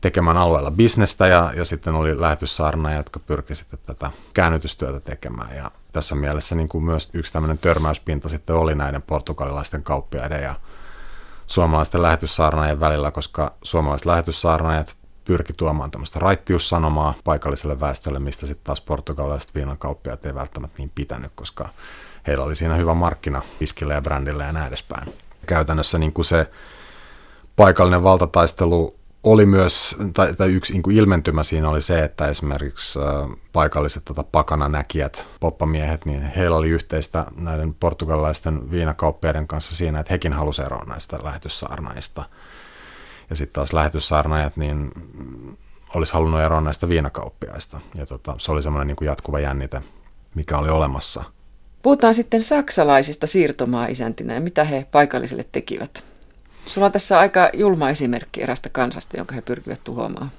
[0.00, 5.56] tekemään alueella bisnestä ja, ja sitten oli lähetyssaarna, jotka pyrki sitten tätä käännytystyötä tekemään.
[5.56, 10.54] Ja tässä mielessä niin kuin myös yksi tämmöinen törmäyspinta sitten oli näiden portugalilaisten kauppiaiden ja
[11.46, 18.80] suomalaisten lähetyssaarnaajien välillä, koska suomalaiset lähetyssaarnaajat pyrki tuomaan tämmöistä raittiussanomaa paikalliselle väestölle, mistä sitten taas
[18.80, 21.68] portugalilaiset viinakauppiaat ei välttämättä niin pitänyt, koska
[22.26, 25.14] heillä oli siinä hyvä markkina piskille ja brändille ja näin edespäin.
[25.46, 26.50] Käytännössä niin kuin se
[27.56, 28.96] paikallinen valtataistelu
[29.26, 34.04] oli myös, tai, tai yksi niin kuin ilmentymä siinä oli se, että esimerkiksi äh, paikalliset
[34.04, 40.66] tota, pakananäkijät, poppamiehet, niin heillä oli yhteistä näiden portugalilaisten viinakauppiaiden kanssa siinä, että hekin halusivat
[40.66, 42.24] eroa näistä lähetyssaarnaajista.
[43.30, 44.90] Ja sitten taas lähetyssaarnaajat, niin
[45.94, 47.80] olisi halunnut eroa näistä viinakauppiaista.
[47.94, 49.82] Ja tota, se oli semmoinen niin jatkuva jännite,
[50.34, 51.24] mikä oli olemassa.
[51.82, 56.04] Puhutaan sitten saksalaisista siirtomaa-isäntinä ja mitä he paikallisille tekivät.
[56.68, 60.30] Sulla on tässä aika julma esimerkki erästä kansasta, jonka he pyrkivät tuhoamaan.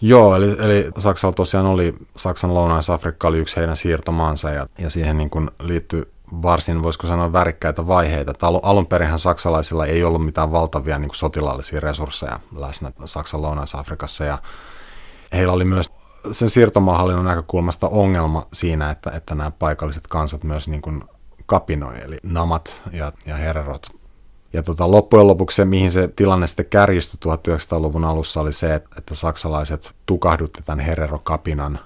[0.00, 5.18] Joo, eli, eli Saksalla tosiaan oli, Saksan lounais-Afrikka oli yksi heidän siirtomaansa ja, ja siihen
[5.18, 6.08] niin kuin liittyi
[6.42, 8.46] varsin, voisiko sanoa, värikkäitä vaiheita.
[8.46, 8.86] Alun, alun
[9.16, 14.38] saksalaisilla ei ollut mitään valtavia niin kuin sotilaallisia resursseja läsnä Saksan lounais-Afrikassa ja
[15.32, 15.90] heillä oli myös
[16.32, 21.04] sen siirtomaahallinnon näkökulmasta ongelma siinä, että, että nämä paikalliset kansat myös niin kuin
[21.46, 23.99] kapinoi, eli namat ja, ja herrot
[24.52, 28.90] ja tota, loppujen lopuksi se, mihin se tilanne sitten kärjistyi 1900-luvun alussa, oli se, että,
[28.98, 31.78] että saksalaiset tukahdutti tämän Herero-kapinan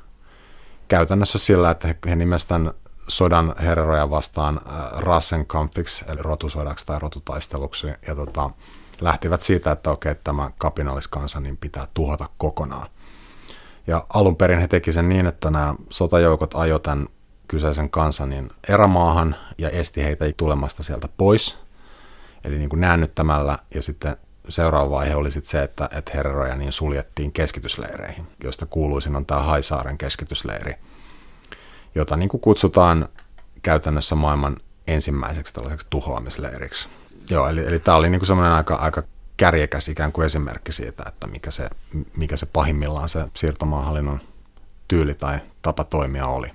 [0.88, 2.70] käytännössä sillä, että he, he nimestään
[3.09, 8.50] sodan hereroja vastaan äh, Rassenkampfiksi, eli rotusodaksi tai rotutaisteluksi, ja tota,
[9.00, 12.87] lähtivät siitä, että okei, tämä kapinalliskansa niin pitää tuhota kokonaan.
[13.87, 17.09] Ja alun perin he teki sen niin, että nämä sotajoukot ajoivat tämän
[17.48, 21.59] kyseisen kansan niin erämaahan ja esti heitä tulemasta sieltä pois–
[22.44, 24.16] eli niin kuin näännyttämällä ja sitten
[24.48, 29.40] seuraava vaihe oli sitten se, että, että herroja niin suljettiin keskitysleireihin, joista kuuluisin on tämä
[29.42, 30.74] Haisaaren keskitysleiri,
[31.94, 33.09] jota niin kuin kutsutaan
[33.62, 36.88] käytännössä maailman ensimmäiseksi tällaiseksi tuhoamisleiriksi.
[37.30, 39.02] Joo, eli, eli tämä oli niin kuin semmoinen aika, aika
[39.37, 41.68] kärjekäs ikään kuin esimerkki siitä, että mikä se,
[42.16, 44.20] mikä se pahimmillaan se siirtomaahallinnon
[44.88, 46.50] tyyli tai tapa toimia oli.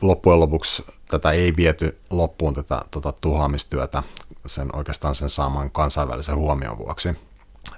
[0.00, 4.02] Loppujen lopuksi tätä ei viety loppuun tätä tota, tuhoamistyötä
[4.46, 7.16] sen oikeastaan sen saaman kansainvälisen huomion vuoksi.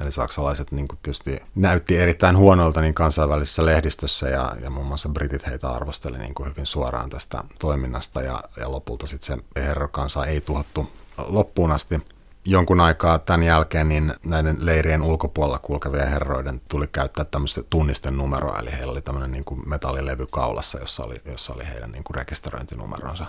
[0.01, 5.47] Eli saksalaiset niin tietysti näytti erittäin huonolta niin kansainvälisessä lehdistössä ja, ja muun muassa britit
[5.47, 10.41] heitä arvosteli niin kuin hyvin suoraan tästä toiminnasta ja, ja lopulta sitten se herrokansa ei
[10.41, 12.03] tuhottu loppuun asti.
[12.45, 18.59] Jonkun aikaa tämän jälkeen niin näiden leirien ulkopuolella kulkevien herroiden tuli käyttää tämmöistä tunnisten numeroa,
[18.59, 23.27] eli heillä oli tämmöinen niin metallilevy kaulassa, jossa oli, jossa oli heidän niin kuin rekisteröintinumeronsa.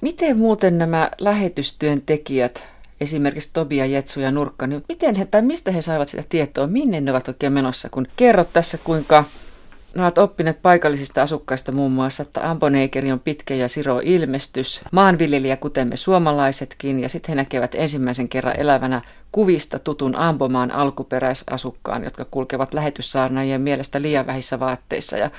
[0.00, 2.64] Miten muuten nämä lähetystyöntekijät,
[3.00, 7.00] esimerkiksi Tobia, Jetsu ja Nurkka, niin miten he, tai mistä he saivat sitä tietoa, minne
[7.00, 7.88] ne ovat oikein menossa?
[7.88, 9.24] Kun kerrot tässä, kuinka
[9.94, 15.56] ne ovat oppineet paikallisista asukkaista muun muassa, että Amboneikeri on pitkä ja siro ilmestys, maanviljelijä
[15.56, 22.24] kuten me suomalaisetkin, ja sitten he näkevät ensimmäisen kerran elävänä kuvista tutun Ambomaan alkuperäisasukkaan, jotka
[22.30, 25.30] kulkevat lähetyssaarnaajien mielestä liian vähissä vaatteissa ja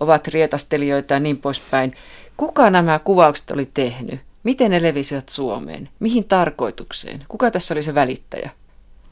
[0.00, 1.94] ovat rietastelijoita ja niin poispäin.
[2.38, 4.20] Kuka nämä kuvaukset oli tehnyt?
[4.42, 5.88] Miten ne levisivät Suomeen?
[6.00, 7.24] Mihin tarkoitukseen?
[7.28, 8.50] Kuka tässä oli se välittäjä?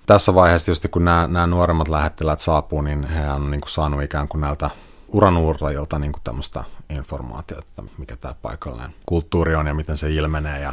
[0.07, 4.03] Tässä vaiheessa tietysti kun nämä, nämä nuoremmat lähettiläät saapuu, niin he on niin kuin saanut
[4.03, 4.71] ikään kuin näiltä
[5.09, 10.61] uranuurtajilta niin tämmöistä informaatiota, mikä tämä paikallinen kulttuuri on ja miten se ilmenee.
[10.61, 10.73] Ja,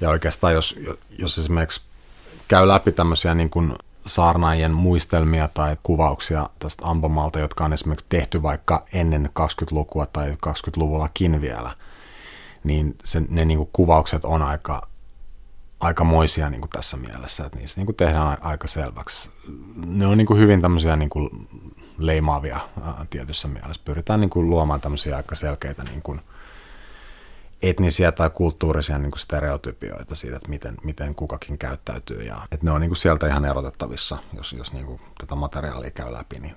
[0.00, 0.78] ja oikeastaan jos,
[1.18, 1.80] jos esimerkiksi
[2.48, 3.74] käy läpi tämmöisiä niin kuin
[4.06, 11.40] saarnaajien muistelmia tai kuvauksia tästä Ampomalta, jotka on esimerkiksi tehty vaikka ennen 20-lukua tai 20-luvullakin
[11.40, 11.76] vielä,
[12.64, 14.88] niin se, ne niin kuin kuvaukset on aika,
[15.80, 19.30] aikamoisia niin kuin tässä mielessä, että niissä niin kuin tehdään aika selväksi.
[19.86, 21.48] Ne on niin kuin hyvin tämmöisiä niin kuin
[21.98, 22.60] leimaavia
[23.10, 23.82] tietyssä mielessä.
[23.84, 26.20] Pyritään niin kuin luomaan tämmöisiä aika selkeitä niin kuin
[27.62, 32.22] etnisiä tai kulttuurisia niin kuin stereotypioita siitä, että miten, miten kukakin käyttäytyy.
[32.22, 35.90] Ja, että ne on niin kuin sieltä ihan erotettavissa, jos, jos niin kuin tätä materiaalia
[35.90, 36.38] käy läpi.
[36.38, 36.54] Niin.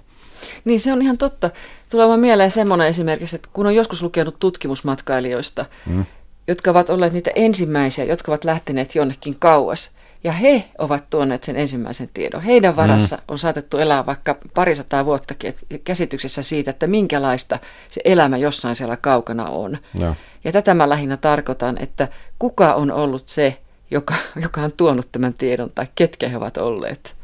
[0.66, 1.50] niin se on ihan totta.
[1.90, 6.06] Tulee vaan mieleen semmoinen esimerkiksi, että kun on joskus lukenut tutkimusmatkailijoista, mm.
[6.48, 9.92] jotka ovat olleet niitä ensimmäisiä, jotka ovat lähteneet jonnekin kauas–
[10.24, 12.42] ja he ovat tuoneet sen ensimmäisen tiedon.
[12.42, 13.22] Heidän varassa mm.
[13.28, 19.46] on saatettu elää vaikka parisataa vuottakin käsityksessä siitä, että minkälaista se elämä jossain siellä kaukana
[19.46, 19.78] on.
[20.00, 22.08] Ja, ja tätä mä lähinnä tarkoitan, että
[22.40, 27.16] kuka on ollut se, joka, joka on tuonut tämän tiedon, tai ketkä he ovat olleet.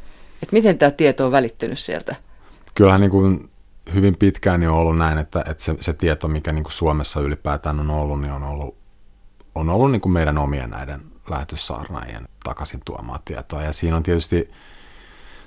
[0.43, 2.15] Että miten tämä tieto on välittynyt sieltä?
[2.75, 3.49] Kyllähän niin kuin
[3.93, 7.79] hyvin pitkään on ollut näin, että, että se, se tieto, mikä niin kuin Suomessa ylipäätään
[7.79, 8.75] on ollut, niin on ollut,
[9.55, 13.63] on ollut niin kuin meidän omien näiden lähetyssaarnaajien takaisin tuomaa tietoa.
[13.63, 14.51] Ja siinä on tietysti,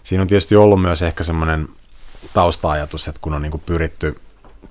[0.02, 1.68] siinä on tietysti ollut myös ehkä semmoinen
[2.34, 4.20] tausta-ajatus, että kun on niin kuin pyritty,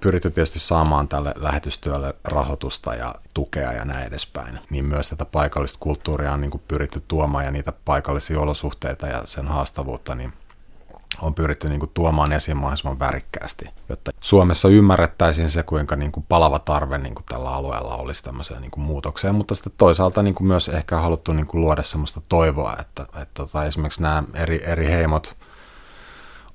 [0.01, 5.77] pyritty tietysti saamaan tälle lähetystyölle rahoitusta ja tukea ja näin edespäin, niin myös tätä paikallista
[5.79, 10.33] kulttuuria on niin kuin pyritty tuomaan ja niitä paikallisia olosuhteita ja sen haastavuutta, niin
[11.21, 16.25] on pyritty niin kuin tuomaan esiin mahdollisimman värikkäästi, jotta Suomessa ymmärrettäisiin se, kuinka niin kuin
[16.29, 20.35] palava tarve niin kuin tällä alueella olisi tämmöiseen niin kuin muutokseen, mutta sitten toisaalta niin
[20.35, 24.63] kuin myös ehkä haluttu niin kuin luoda semmoista toivoa, että, että tota, esimerkiksi nämä eri,
[24.65, 25.37] eri heimot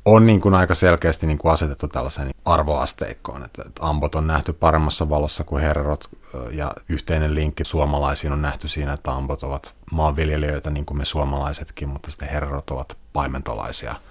[0.07, 4.53] on niin kuin aika selkeästi niin kuin asetettu tällaiseen arvoasteikkoon, että, että ambot on nähty
[4.53, 6.11] paremmassa valossa kuin herrot
[6.51, 11.89] ja yhteinen linkki suomalaisiin on nähty siinä, että ambot ovat maanviljelijöitä niin kuin me suomalaisetkin,
[11.89, 13.95] mutta sitten herrot ovat paimentolaisia–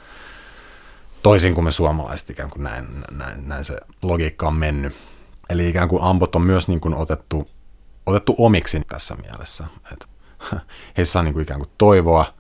[1.26, 4.96] toisin kuin me suomalaiset ikään kuin näin, näin, näin se logiikka on mennyt.
[5.50, 7.50] Eli ikään kuin ampot on myös niin kuin otettu,
[8.06, 9.66] otettu omiksi tässä mielessä.
[9.94, 10.06] Että
[10.98, 12.34] heissä on niin kuin ikään kuin toivoa,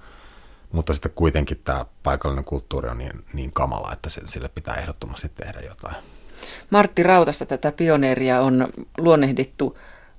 [0.75, 5.59] mutta sitten kuitenkin tämä paikallinen kulttuuri on niin, niin kamala, että sille pitää ehdottomasti tehdä
[5.59, 5.95] jotain.
[6.69, 9.77] Martti Rautasta tätä pioneeria on luonnehdittu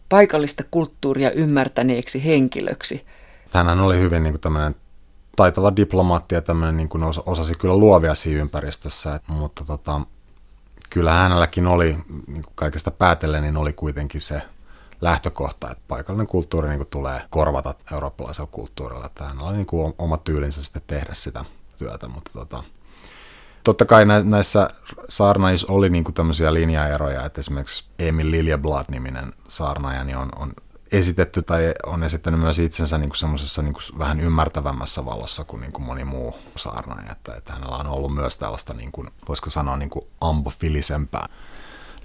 [0.08, 3.06] paikallista kulttuuria ymmärtäneeksi henkilöksi.
[3.50, 4.76] Tänään oli hyvin niin kuin tämmöinen
[5.36, 10.00] taitava diplomaatti ja tämmöinen niin kuin osasi kyllä luovia siinä ympäristössä, mutta tota,
[10.90, 14.42] kyllä hänelläkin oli, niin kuin kaikesta päätellen, niin oli kuitenkin se
[15.00, 19.94] lähtökohta, että paikallinen kulttuuri niin kuin tulee korvata eurooppalaisella kulttuurilla, että hänellä oli niin kuin
[19.98, 21.44] oma tyylinsä sitten tehdä sitä
[21.78, 22.62] työtä, mutta tota,
[23.64, 24.70] totta kai näissä
[25.08, 30.52] saarnaissa oli niin kuin tämmöisiä linjaeroja, että esimerkiksi Emil Liljeblad-niminen saarnaaja niin on, on
[30.92, 35.84] esitetty tai on esittänyt myös itsensä niin semmoisessa niin vähän ymmärtävämmässä valossa kuin, niin kuin
[35.84, 39.90] moni muu saarnaaja, että, että hänellä on ollut myös tällaista, niin kuin, voisiko sanoa, niin
[39.90, 41.28] kuin ambofilisempää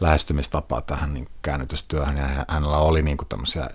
[0.01, 3.69] lähestymistapaa tähän niin käännytystyöhön, ja hänellä oli niin kuin tämmöisiä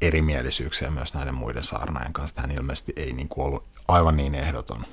[0.00, 4.84] erimielisyyksiä myös näiden muiden saarnaajien kanssa, hän ilmeisesti ei niin kuin ollut aivan niin ehdoton.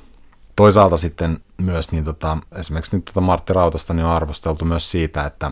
[0.55, 5.25] Toisaalta sitten myös niin tota, esimerkiksi nyt tota Martti Rautasta niin on arvosteltu myös siitä,
[5.25, 5.51] että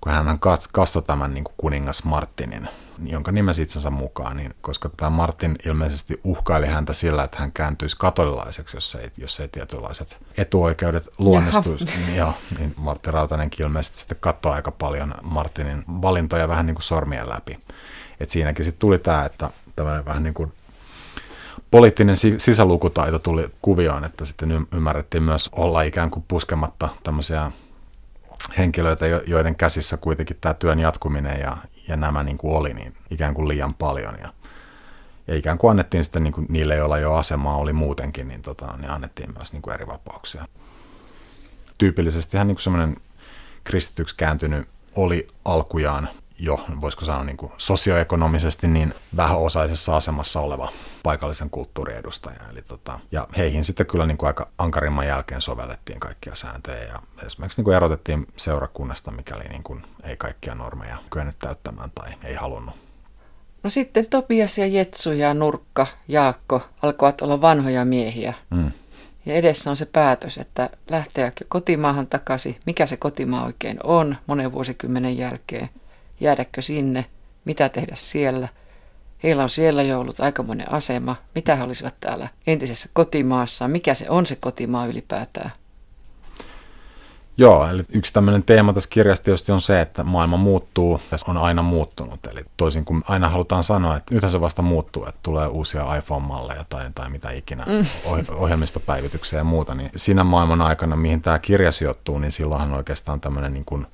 [0.00, 0.38] kun hän
[0.72, 2.68] kastoi tämän niin kuin kuningas Martinin
[3.02, 7.96] jonka nimesi itsensä mukaan, niin, koska tämä Martin ilmeisesti uhkaili häntä sillä, että hän kääntyisi
[7.98, 11.84] katolilaiseksi, jos ei, jos ei tietynlaiset etuoikeudet luonnistuisi.
[11.84, 16.82] Niin, joo, niin Martti Rautanenkin ilmeisesti sitten katsoi aika paljon Martinin valintoja vähän niin kuin
[16.82, 17.58] sormien läpi.
[18.20, 20.52] Et siinäkin sitten tuli tämä, että tämmöinen vähän niin kuin
[21.70, 27.50] poliittinen sisälukutaito tuli kuvioon, että sitten ymmärrettiin myös olla ikään kuin puskematta tämmöisiä
[28.58, 31.56] henkilöitä, joiden käsissä kuitenkin tämä työn jatkuminen ja,
[31.90, 34.18] ja nämä niin kuin oli niin ikään kuin liian paljon.
[34.22, 34.32] Ja,
[35.26, 38.76] ja ikään kuin annettiin sitten niin kuin niille, joilla jo asemaa oli muutenkin, niin, tota,
[38.76, 40.48] niin annettiin myös niin kuin eri vapauksia.
[41.78, 42.96] Tyypillisesti hän niin semmoinen
[43.64, 46.08] kristityksi kääntynyt oli alkujaan
[46.40, 50.72] jo, voisiko sanoa niin kuin sosioekonomisesti niin vähäosaisessa asemassa oleva
[51.02, 52.40] paikallisen kulttuurin edustaja.
[52.52, 56.98] Eli tota, ja heihin sitten kyllä niin kuin aika ankarimman jälkeen sovellettiin kaikkia sääntöjä ja
[57.26, 62.34] esimerkiksi niin kuin erotettiin seurakunnasta, mikäli niin kuin ei kaikkia normeja kyennyt täyttämään tai ei
[62.34, 62.74] halunnut.
[63.62, 68.34] No sitten Topias ja Jetsu ja Nurkka, Jaakko alkoivat olla vanhoja miehiä.
[68.50, 68.72] Mm.
[69.26, 74.52] Ja edessä on se päätös, että lähteäkö kotimaahan takaisin, mikä se kotimaa oikein on monen
[74.52, 75.68] vuosikymmenen jälkeen–
[76.20, 77.04] jäädäkö sinne,
[77.44, 78.48] mitä tehdä siellä.
[79.22, 84.10] Heillä on siellä jo ollut aikamoinen asema, mitä he olisivat täällä entisessä kotimaassa, mikä se
[84.10, 85.50] on se kotimaa ylipäätään.
[87.36, 91.36] Joo, eli yksi tämmöinen teema tässä kirjassa tietysti on se, että maailma muuttuu ja on
[91.36, 92.26] aina muuttunut.
[92.26, 96.64] Eli toisin kuin aina halutaan sanoa, että nythän se vasta muuttuu, että tulee uusia iPhone-malleja
[96.68, 97.86] tai, tai mitä ikinä, mm.
[98.36, 103.52] ohjelmistopäivityksiä ja muuta, niin siinä maailman aikana, mihin tämä kirja sijoittuu, niin silloinhan oikeastaan tämmöinen
[103.52, 103.86] niin kuin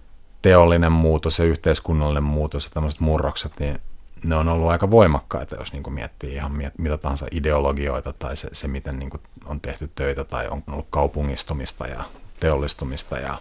[0.47, 3.79] teollinen muutos ja yhteiskunnallinen muutos ja tämmöiset murrokset, niin
[4.25, 8.49] ne on ollut aika voimakkaita, jos niin kuin miettii ihan mitä tahansa ideologioita tai se,
[8.53, 12.05] se miten niin kuin on tehty töitä tai on ollut kaupungistumista ja
[12.41, 13.39] teollistumista ja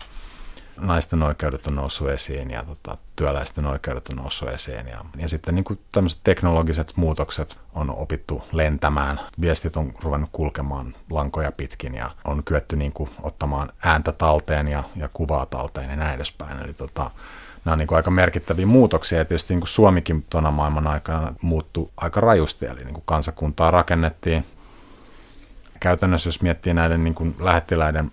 [0.78, 4.88] naisten oikeudet on noussut esiin ja tota, työläisten oikeudet on noussut esiin.
[4.88, 10.95] Ja, ja sitten niin kuin tämmöiset teknologiset muutokset on opittu lentämään, viestit on ruvennut kulkemaan
[11.09, 15.95] lankoja pitkin ja on kyetty niin kuin ottamaan ääntä talteen ja, ja kuvaa talteen ja
[15.95, 16.59] näin edespäin.
[16.59, 17.11] Eli tota,
[17.65, 21.34] nämä on niin kuin aika merkittäviä muutoksia ja tietysti niin kuin Suomikin tuona maailman aikana
[21.41, 24.45] muuttui aika rajusti, eli niin kuin kansakuntaa rakennettiin.
[25.80, 28.11] Käytännössä jos miettii näiden niin kuin lähettiläiden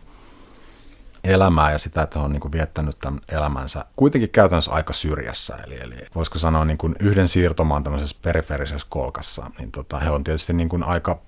[1.24, 5.56] elämää ja sitä, että on niin kuin viettänyt tämän elämänsä kuitenkin käytännössä aika syrjässä.
[5.66, 10.24] Eli, eli voisiko sanoa niin kuin yhden siirtomaan tämmöisessä periferisessä kolkassa, niin tota, he on
[10.24, 11.20] tietysti niin kuin aika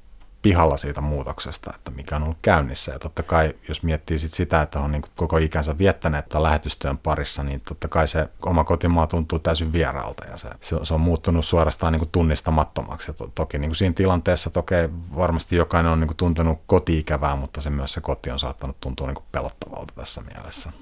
[0.44, 2.92] pihalla siitä muutoksesta, että mikä on ollut käynnissä.
[2.92, 6.98] Ja totta kai, jos miettii sit sitä, että on niin koko ikänsä viettäneet tämän lähetystyön
[6.98, 10.48] parissa, niin totta kai se oma kotimaa tuntuu täysin vieraalta ja se,
[10.82, 13.10] se on muuttunut suorastaan niin tunnistamattomaksi.
[13.10, 14.74] Ja to, toki niin siinä tilanteessa toki
[15.16, 19.24] varmasti jokainen on niin tuntenut koti-ikävää, mutta se myös se koti on saattanut tuntua niin
[19.32, 20.72] pelottavalta tässä mielessä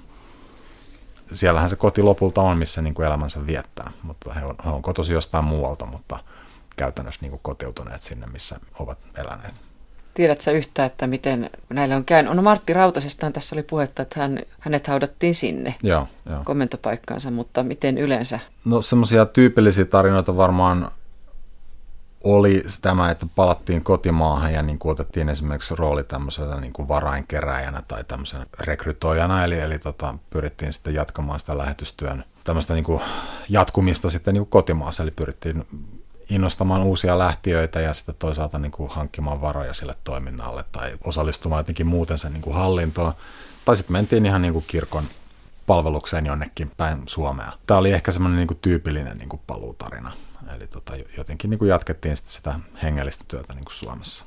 [1.31, 5.13] siellähän se koti lopulta on, missä niin elämänsä viettää, mutta he on, he on kotosi
[5.13, 6.19] jostain muualta, mutta
[6.77, 9.61] käytännössä niin kuin kotiutuneet sinne, missä ovat eläneet.
[10.13, 12.33] Tiedätkö yhtä, että miten näille on käynyt?
[12.33, 16.41] No Martti Rautasestaan tässä oli puhetta, että hän, hänet haudattiin sinne joo, joo.
[16.43, 18.39] komentopaikkaansa, mutta miten yleensä?
[18.65, 20.91] No semmoisia tyypillisiä tarinoita varmaan
[22.23, 27.83] oli tämä, että palattiin kotimaahan ja niin kuin otettiin esimerkiksi rooli tämmöisenä niin kuin varainkeräjänä
[27.87, 33.01] tai tämmöisenä rekrytoijana, eli, eli tota, pyrittiin sitten jatkamaan sitä lähetystyön tämmöistä niin kuin
[33.49, 35.65] jatkumista sitten niin kuin kotimaassa, eli pyrittiin
[36.33, 41.87] innostamaan uusia lähtiöitä ja sitten toisaalta niin kuin hankkimaan varoja sille toiminnalle tai osallistumaan jotenkin
[41.87, 43.13] muuten sen niin kuin hallintoon.
[43.65, 45.03] Tai sitten mentiin ihan niin kuin kirkon
[45.67, 47.51] palvelukseen jonnekin päin Suomea.
[47.67, 50.11] Tämä oli ehkä semmoinen niin tyypillinen niin kuin paluutarina.
[50.55, 54.21] Eli tota, jotenkin niin kuin jatkettiin sitä hengellistä työtä niin kuin Suomessa.